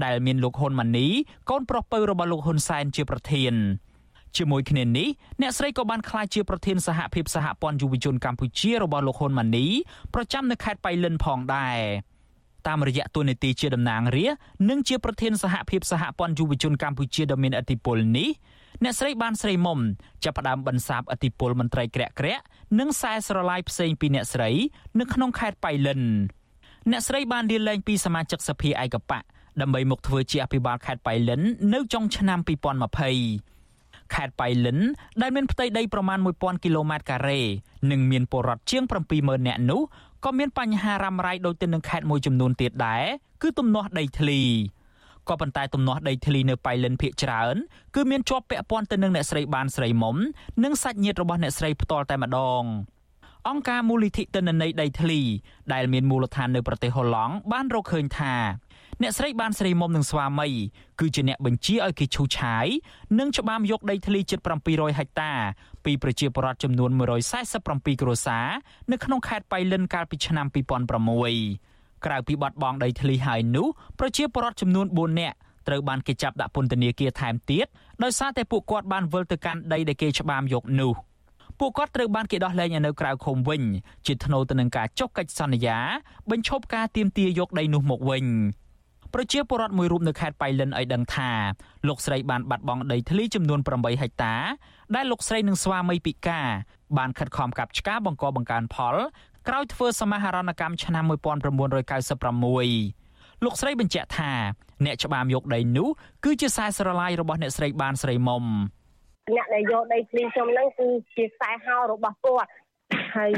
[0.03, 1.07] ដែលមានលោកហ៊ុនម៉ាណី
[1.49, 3.53] កូនប្រុសពៅរបស់លោកហ៊ុនសែនជាប្រធាន
[4.37, 5.09] ជាមួយគ្នានេះ
[5.41, 9.67] អ្នកស្រីក៏បានក្លាយជាប្រធានសហភាពសហព័ន្ធយុវជនកម្ពុជារបស់លោកហ៊ុនម៉ាណី
[10.13, 11.79] ប្រចាំនៅខេត្តបៃលិនផងដែរ
[12.67, 14.39] តាមរយៈទូនីតិជាតំណាងរាស្ត្រ
[14.69, 18.29] និងជាប្រធានសហភាពសហព័ន្ធយុវជនកម្ពុជាដ៏មានឥទ្ធិពលនេះ
[18.83, 19.79] អ្នកស្រីបានស្រីមុំ
[20.23, 22.43] ចាប់ផ្ដើមបន្សាបអធិពលមន្ត្រីក្រាក់ក្រាក់
[22.79, 24.49] និងខ្សែស្រឡាយផ្សេងពីអ្នកស្រី
[24.99, 26.01] នៅក្នុងខេត្តបៃលិន
[26.91, 29.19] អ្នកស្រីបានលាលែងពីសមាជិកសភាឯកបៈ
[29.61, 31.41] ដើម្បីមកធ្វើជាអភិបាលខេត្តបៃលិន
[31.73, 34.79] នៅចុងឆ្នាំ2020ខេត្តបៃលិន
[35.21, 37.41] ដែលមានផ្ទៃដីប្រមាណ1000គីឡូម៉ែត្រការ៉េ
[37.91, 38.83] និងមានពលរដ្ឋជាង
[39.15, 39.81] 70000នាក់នោះ
[40.25, 43.03] ក៏មានបញ្ហារ៉ាំរ៉ៃដូចទៅនឹងខេត្តមួយចំនួនទៀតដែរ
[43.41, 44.41] គឺទំនាស់ដីធ្លី
[45.29, 47.55] ក៏ប៉ុន្តែទំនាស់ដីធ្លីនៅប៉ៃលិនភៀកច្រើន
[47.95, 50.15] គឺមានជាប់ពាក់ព័ន្ធទៅនឹងអ្នកស្រីបានស្រីមុំ
[50.63, 52.63] និងសាច់ញាតិរបស់អ្នកស្រីផ្ទាល់តែម្ដង
[53.49, 55.21] អង្គការមូលនិធិទិន្នន័យដីធ្លី
[55.73, 58.35] ដែលមានមូលដ្ឋាននៅប្រទេសហូឡង់បានរកឃើញថា
[59.01, 60.47] អ្នកស្រីបានស្រីមុំនឹងស្វាមី
[60.99, 62.67] គឺជាអ្នកបញ្ជាឲ្យគេឈូសឆាយ
[63.19, 65.31] និងច្បាមយកដីធ្លីជិត700ហិកតា
[65.85, 66.91] ពីប្រជាពលរដ្ឋចំនួន
[67.45, 68.47] 147គ្រួសារ
[68.91, 71.72] នៅក្នុងខេត្តបៃលិនកាលពីឆ្នាំ2006
[72.05, 73.67] ក្រៅពីបាត់បង់ដីធ្លីហើយនោះ
[73.99, 75.35] ប្រជាពលរដ្ឋចំនួន4នាក់
[75.67, 77.65] ត្រូវបានគេចាប់ដាក់ពន្ធនាគារថែមទៀត
[78.03, 80.93] ដោយសារតែពួកគាត់បានវិលទៅកាន់ដីដែលគេច្បាមយកនោះ
[81.59, 83.61] ពួកគាត់ត្រូវបានគេដោះលែងនៅក្រៅឃុំវិញ
[84.05, 85.77] ជាថ្នូរទៅនឹងការចុះកិច្ចសន្យា
[86.31, 88.25] បញ្ឈប់ការទាមទារយកដីនោះមកវិញ
[89.13, 91.31] ប្រជាពលរដ្ឋមួយរូបនៅខេត្តបៃលិនឲ្យដឹងថា
[91.87, 94.35] លោកស្រីបានបាត់បង់ដីធ្លីចំនួន8ហិកតា
[94.95, 96.47] ដែលលោកស្រីនិងស្វាមីពិការ
[96.97, 98.95] បានខិតខំកាប់ឆ្ការបង្កបង្កើនផល
[99.47, 104.31] ក្រោយធ្វើសមាហរណកម្មឆ្នាំ1996លោកស្រីបញ្ជាក់ថា
[104.85, 105.89] អ្នកច្បាមយកដីនោះ
[106.23, 108.43] គឺជាខ្សែស្រឡាយរបស់អ្នកស្រីបានស្រីមុំ
[109.35, 112.51] អ្នកដែលយកដីភ្លីខ្ញុំហ្នឹងគឺជាខ្សែហោរបស់គាត់
[113.15, 113.31] ហើយ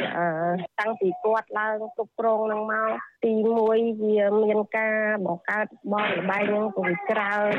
[0.79, 2.89] តាំងពីគាត់ឡើងគ្រប់គ្រងនឹងមក
[3.23, 3.33] ទី
[3.67, 7.55] 1វាមានការបង្កើតបនលបែងនឹងពវិច្រើន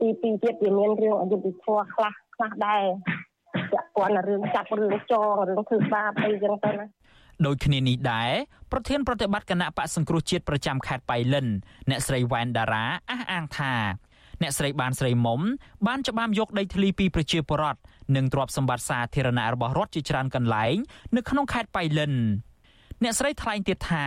[0.00, 2.84] ទី2ទៀតវាមានរឿងអយុត្តិធម៌ខ្លះខ្លះដែរ
[3.72, 6.86] ពាក់ព័ន្ធនឹងរឿងចាប់រឿងចងរឿងធ្វើបាបអីចឹងទៅណា
[7.46, 8.30] ដូចគ្នានេះដែរ
[8.72, 11.46] ប្រធានប្រតិបត្តិគណៈបកសង្គ្រោះជាតិប្រចាំខេត្តបៃលិន
[11.90, 13.74] អ្នកស្រីវ៉ែនដារ៉ាអះអាងថា
[14.42, 15.40] អ្នកស្រីបានស្រីមុំ
[15.86, 17.80] បានច្បាមយកដីធ្លីពីប្រជាពលរដ្ឋ
[18.16, 20.76] និងទ្រព្យសម្បត្តិសាធារណៈរបស់រដ្ឋជាច្រើនកន្លែង
[21.16, 22.14] នៅក្នុងខេត្តបៃលិន
[23.02, 24.04] អ្នកស្រីថ្លែងទៀតថា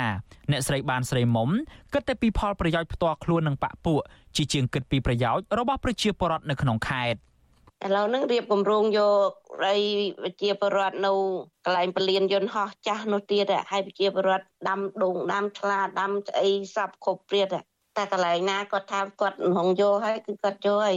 [0.51, 1.49] អ្នកស្រីបានស្រីមុំ
[1.93, 4.01] គិតតែពីផលប្រយោជន៍ផ្ទាល់ខ្លួននិងបកពួក
[4.35, 7.19] ជាជាងគិតពីប្រយោជន៍របស់ប្រជាពលរដ្ឋនៅក្នុងខេត្ត
[7.85, 9.29] ឥឡូវហ្នឹងរៀបគម្រោងយក
[9.65, 9.73] រៃ
[10.23, 11.11] វិជាបរដ្ឋនៅ
[11.65, 17.47] កន្លែងពលានយន្តហោះចាស់នោះទៀតហើយវិជាបរដ្ឋដាំដូងដាំឆ្លាដាំស្អីសັບគ្រប់ព្រាត
[17.97, 20.95] តែកន្លែងណាគាត់ថាគាត់ហងយកហើយគឺគាត់យកហើយ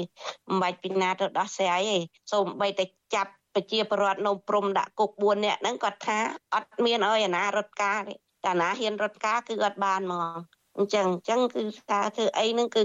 [0.48, 1.98] មិនបាច់ពីណាទៅដោះស្រាយទេ
[2.32, 2.84] សូមបីតែ
[3.14, 6.18] ចាប់ប្រជាពលរដ្ឋនៅព្រំដាក់គុក4នាក់ហ្នឹងគាត់ថា
[6.54, 10.36] អត់មានអើយអាណារត់ការទេតែអាណាហ៊ានរត់ការគឺអត់បានហ្មង
[10.76, 12.82] អញ្ចឹងអញ្ចឹងគឺថាធ្វើអីហ្នឹងគឺ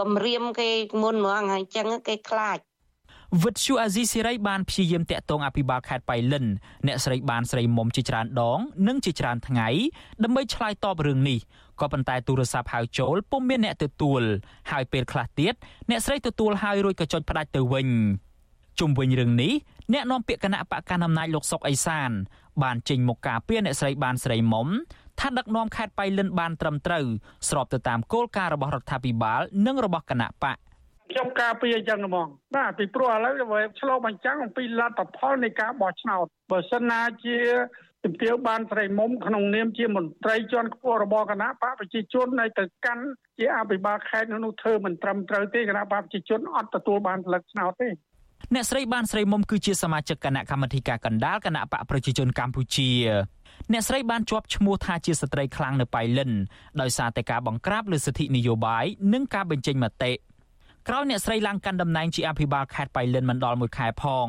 [0.00, 0.68] គម្រាមគេ
[1.02, 2.58] មុនហ្មងហើយអញ្ចឹងគេខ្លាច
[3.42, 6.46] វិទ្យុអាស៊ីសេរីបានព្យាយាមតាក់ទងអភិបាលខេត្តបៃលិន
[6.86, 8.58] អ្នកស្រីបានស្រីមុំជាច្រើនដង
[8.88, 9.68] និងជាច្រើនថ្ងៃ
[10.24, 11.38] ដើម្បីឆ្លើយតបរឿងនេះ
[11.80, 14.22] ក៏ប៉ុន្តែទូរស័ព្ទហៅចូលពុំមានអ្នកទទួល
[14.70, 15.54] ហើយពេលខ្លះទៀត
[15.90, 17.88] អ្នកស្រីទទួលហើយរួចក៏ចុចផ្ដាច់ទៅវិញ
[18.80, 19.52] ជុំវិញរឿងនេះ
[19.92, 22.10] អ្នកនាំពាក្យគណៈបកកណ្ដាលអំណាចលោកសុកអេសាន
[22.62, 24.68] បានចេញមកការពារអ្នកស្រីបានស្រីមុំ
[25.20, 27.04] ថាដឹកនាំខេត្តបៃលិនបានត្រឹមត្រូវ
[27.48, 30.56] ស្របទៅតាមគោលការណ៍របស់រដ្ឋាភិបាល និងរបស់គណៈបក
[31.12, 37.38] ខ្ញុំការពារអញ្ចឹងហ្មងបាទពីព្រោះឥឡូវវាឆ្លោះបញ្ចាំងអំពីលទ្ធផលនៃការបោះឆ្នោតបើសិនណាជា
[38.04, 43.04] ជំទាវបានស្រីមុំក្នុងនាមជាមន្ត្រីជាន់ខ្ពស់របស់គណៈបកប្រជាជននៅទៅកាន់
[43.38, 47.88] ជាអភិបាលខេត្តនោះធ្វើមិនត្រឹមត្រូវទេគណៈបកប្រជាជនអត់ទទួលបានផលិតឆ្នោតទេ
[48.54, 52.90] អ្នកស្រីបានស្រីមុំគឺជាសមាជិកគណៈកម្មាធិការកណ្ដាលគណៈបកប្រជាជនកម្ពុជា
[53.72, 56.30] អ្នកស្រីបានជាប់ឈ្មោះថាជាស្ត្រីខ្លាំងនៅប៉ៃលិន
[56.80, 60.12] ដោយសារតែការបង្ក្រាបលើសិទ្ធិនយោបាយនិងការបញ្ចេញមតិ
[60.90, 64.26] ក្រោយអ្នកស្រីឡើងកាន់តំណែងជាអភិបាលខេត្តប៉ៃលិនមិនដល់មួយខែផង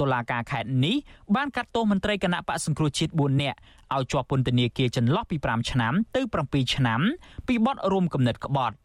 [0.00, 0.96] តុលាការខេត្តនេះ
[1.34, 3.58] បានកាត់ទោសមន្ត្រីគណៈបកសង្គ្រោះជាតិ4នាក់
[3.94, 7.00] ឲ្យជាប់ពន្ធនាគារចន្លោះពី5ឆ្នាំទៅ7ឆ្នាំ
[7.48, 8.76] ពីបទរួមគំនិតក្បត់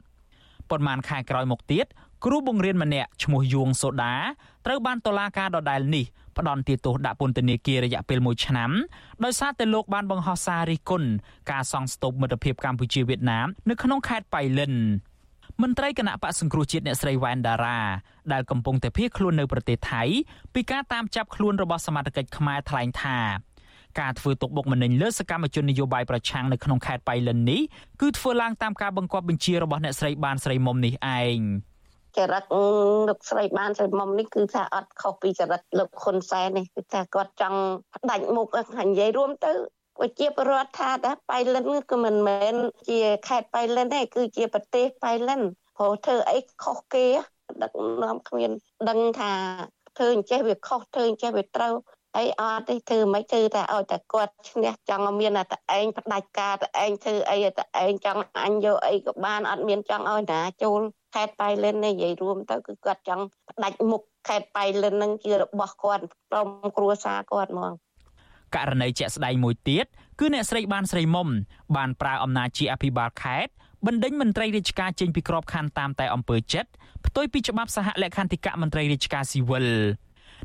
[0.70, 1.86] ប៉ុន្មានខែក្រោយមកទៀត
[2.26, 4.16] គ្រូបង្រៀនម្នាក់ឈ្មោះយួងសូដា
[4.66, 6.06] ត្រូវបានតុលាការដដែលនេះ
[6.38, 8.72] ផ្ដន្ទាទោសដាក់ពន្ធនាគាររយៈពេល1ឆ្នាំ
[9.24, 11.10] ដោយសារតែលោកបានបង្ហោះសាររិះគន់
[11.52, 14.74] ការសង់ស្ទូបមិត្តភាពកម្ពុជាវៀតណាមនៅក្នុងខេត្តប៉ៃលិន
[15.64, 17.80] មន្ត្រីគណៈបកសង្គ្រោះជាតិអ្នកស្រីវ៉ែនដារ៉ា
[18.34, 20.04] ដែលកំពុងតែភៀសខ្លួននៅប្រទេសថៃ
[20.54, 23.20] ពីការតាមចាប់ខ្លួនរបស់សមាជិកខ្មែរថ្លែងថា
[24.00, 27.62] ការធ្វើទុកបុកម្នេញលើសកម្មជននយោបាយប្រឆាំងនៅក្នុងខេត្តបៃលិននេះ
[28.02, 31.40] គឺធ្វើឡើងតាមការបង្គាប់បញ្ជារបស់អ្នកស្រីបានស្រីមុំនេះឯង
[32.18, 32.44] ចរិត
[33.10, 37.60] លោកស្រីបានស្រីមុំនេះគឺថាអត់ខុសពីចរិតលោកហ៊ុនសែននេះគឺថាគាត់ចង់
[37.96, 38.48] ផ្ដាច់មុខ
[38.80, 39.79] និយាយរួមទៅប្រ
[40.20, 42.54] ជាពលរដ្ឋថាតែបៃលិនគឺមិនមែន
[42.90, 45.42] ជាខេត្តបៃលិនទេគឺជាប្រទេសបៃលិន
[45.78, 47.06] ព្រោះធ្វើអីខុសគេ
[47.62, 47.72] ដឹក
[48.04, 48.52] នាំគ្មាន
[48.90, 49.34] ដឹងថា
[49.98, 51.74] ធ្វើអញ្ចេះវាខុសធ្វើអញ្ចេះវាត្រូវ
[52.18, 60.82] អីអត់ទេធ្វើមិនធ្វើតែឲ្យតែគាត់ឈ្នះចង់មានតែឯងផ្ដាច់ការតែឯងធ្វើអីតែឯងចង់អញយកអីក៏បានអត់មានចង់ឲ្យណាចូល
[61.16, 66.48] ខេត្តបៃលិននេះនិយាយរួមទៅគឺគាត់ចង់ផ្ដាច់មុខខេត្តបៃលិននឹងជារបស់គាត់ក្រុម
[66.78, 67.74] គ្រួសារគាត់ហ្មង
[68.56, 69.86] ករណីជាក់ស្ដែងមួយទៀត
[70.20, 71.28] គឺអ្នកស្រីបានស្រីមុំ
[71.76, 73.52] បានប្រើអំណាចជាអភិបាលខេត្ត
[73.88, 76.70] បណ្ដេញមន្ត្រីរាជការចេញពីក្របខ័ណ្ឌតាមតែអំពើចិត្ត
[77.06, 79.68] ផ្ទុយពីច្បាប់សហលក្ខន្តិកៈមន្ត្រីរាជការស៊ីវិល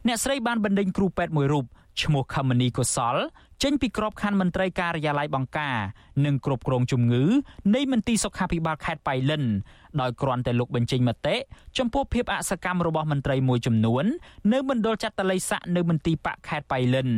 [0.07, 1.67] អ្នកស្រីបានបណ្ដេញគ្រូពេទ្យមួយរូប
[2.03, 3.17] ឈ្មោះខមនីកុសល
[3.63, 5.77] ចេញពីក្របខ័ណ្ឌមន្ត្រីការិយាល័យបង្ការ
[6.25, 7.25] និងគ្រប់គ្រងជំងឺ
[7.75, 9.45] នៃមន្ទីរសុខាភិបាលខេត្តបៃលិន
[10.01, 11.37] ដោយគ្រាន់តែលោកបញ្ចេញមតិ
[11.79, 14.05] ចំពោះភាពអសកម្មរបស់មន្ត្រីមួយចំនួន
[14.53, 17.11] នៅមណ្ឌលចាត់តល័យស័កនៅមន្ទីរបកខេត្តបៃលិន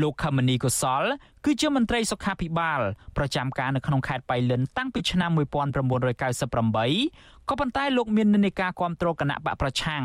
[0.00, 1.02] លោកខមនីកុសល
[1.44, 2.80] គឺជាមន្ត្រីសុខាភិបាល
[3.16, 10.04] ប្រចាំការនៅក្នុងខេត្តបៃលិនតាំងពីឆ្នាំ1998ក៏ប៉ុន្តែលោកមាននិន្នាការគ្រប់គ្រងគណៈបកប្រឆាំង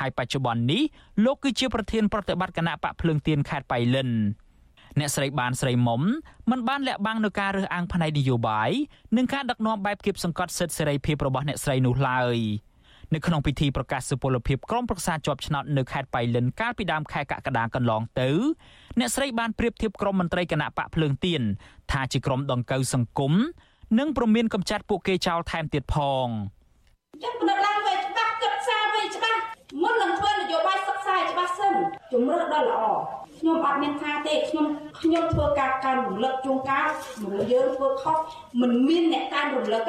[0.00, 0.82] ហើយបច្ចុប្បន្ននេះ
[1.24, 4.10] លោកគឺជាប្រធានប្រតិបត្តិគណៈបកភ្លើងទៀនខេត្តបៃលិន
[4.98, 6.02] អ្នកស្រីបានស្រីមុំ
[6.50, 8.70] មិនបានលាក់បាំងនៅការរើសអើងផ្នែកនយោបាយ
[9.16, 12.36] និងការដឹកនាំបែបគៀបសង្កត់សិទ្ធិសេរីភាពរបស់អ្នកស្រីនោះឡើយ
[13.14, 18.30] នៅក្នុងពិធីប្រកាសសុពលភាពក្រុមប្រឹក្សាជាប់ឆ្នោតនៅខេត្តបៃលិនកាលពីដើមខែកក្កដាកន្លងទៅ
[18.98, 21.42] អ្នកស្រីបានប្រៀបធៀបក្រុមមន្ត្រីគណៈបកភ្លើងទៀន
[21.92, 23.32] ថាជាក្រុមដង្កូវសង្គម
[23.98, 25.96] និងប្រមានកំចាត់ពួកគេចោលថែមទៀតផ
[26.26, 26.28] ង
[27.24, 29.40] ចឹងបណ្ដឡើងវិញច្បាស់គិតសារវិញច្បាស់
[29.82, 31.74] មុននឹងធ្វើនយោបាយសិក្សាច្បាស់សិន
[32.12, 32.84] ជំរឿដល់ល្អ
[33.38, 34.66] ខ្ញុំអត់មានថាទេខ្ញុំ
[35.00, 36.88] ខ្ញុំធ្វើការកាន់រំលឹកជួនកាល
[37.22, 38.16] មនុស្សយើងធ្វើខុស
[38.60, 39.82] មិនមានអ្នកកាន់រំលឹក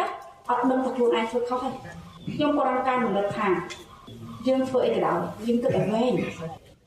[0.50, 1.72] អត់ដឹងថាខ្លួនឯងធ្វើខុសទេ
[2.34, 3.48] ខ្ញុំក៏រំការរំលឹកថា
[4.48, 6.14] យើងធ្វើអីក៏ដោយយើងគិតឲ្យវែង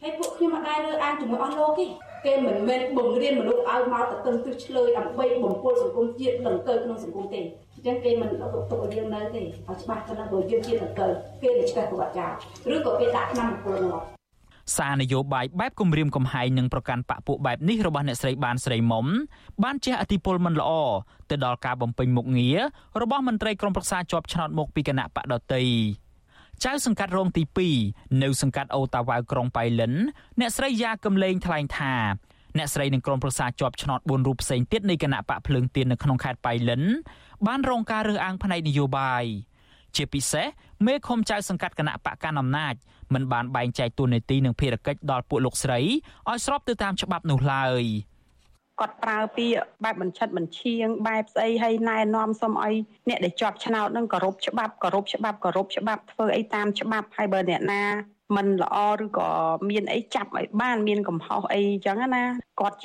[0.03, 1.87] ហើយពួកខ្ញុំអត់ដែររើអានជាមួយអស់លោកទេ
[2.27, 7.41] គេមិនមែនបង្រៀនមនុស្សឲ្យមកទៅតឹងទិសឆ្លើយដើម្បីបំពុលសង្គមជាតិដង្កើក្នុងសង្គមទេ
[7.75, 11.09] អញ្ចឹងគេមិនទុកទុកឲ្យយើងនៅទេឲ្យច្បាស់ទៅដល់បើយើងជាដង្កើ
[11.43, 12.27] គេនឹងឆ្កេះប្រវត្តិចោ
[12.71, 14.20] លឬក៏គេដាក់ឆ្នាំបំពុលនោះ
[14.77, 19.07] សារនយោបាយបែបគម្រាមកំហែងនិងប្រកាន់បកពួកបែបនេះរបស់អ្នកស្រីបានស្រីមុំ
[19.63, 20.71] បានជះឥទ្ធិពលមិនល្អ
[21.31, 22.59] ទៅដល់ការបំពេញមុខងារ
[23.03, 25.65] របស់មន្ត្រីក្រមប្រឹក្សាជាប់ឆ្នោតមកពីគណៈបកដតី
[26.65, 27.43] ចៅសង្កាត់រងទី
[27.83, 29.93] 2នៅសង្កាត់អូតាវ៉ៅក្រុងប៉ៃលិន
[30.41, 31.95] អ្នកស្រីយ៉ាកំលេងថ្លែងថា
[32.59, 36.83] អ្នកស្រីនឹងក្រុមប្រឹក្សាជាប់ឆ្នោត4រូបផ្សេងទៀតនៃគណៈបកភ្លើងទៀននៅក្នុងខេត្តបៃលិន
[37.47, 39.25] បានរងការរើសអើងផ្នែកនយោបាយ
[39.97, 40.47] ជាពិសេស
[40.87, 42.75] មេឃុំចៅសង្កាត់គណៈបកកណ្ដាលអំណាច
[43.15, 47.85] មិនបានបែងចែកតួនាទីនិងភារកិច្ចដល់ពួកលោកស្រីឲ្យស្របទៅតាមច្បាប់នោះឡើយ
[48.81, 52.75] គាត់ប្រើពាក្យបែបបញ្ឆិតបញ្ឈៀងបែបស្អីឲ្យណែនាំសុំឲ្យ
[53.09, 57.83] អ្នកដែលជាប់ឆ្នោតនឹងគោរពច្បាប់គោរពច្បាប់គោរពច្បាប់ធ្វើអីតាមច្បាប់ហើយបើអ្នកណា
[58.37, 59.31] មិនល្អឬក៏
[59.71, 62.25] មានអីចាប់ឲ្យបានមានកំហុសអីចឹងណា
[62.61, 62.79] គាត់ជា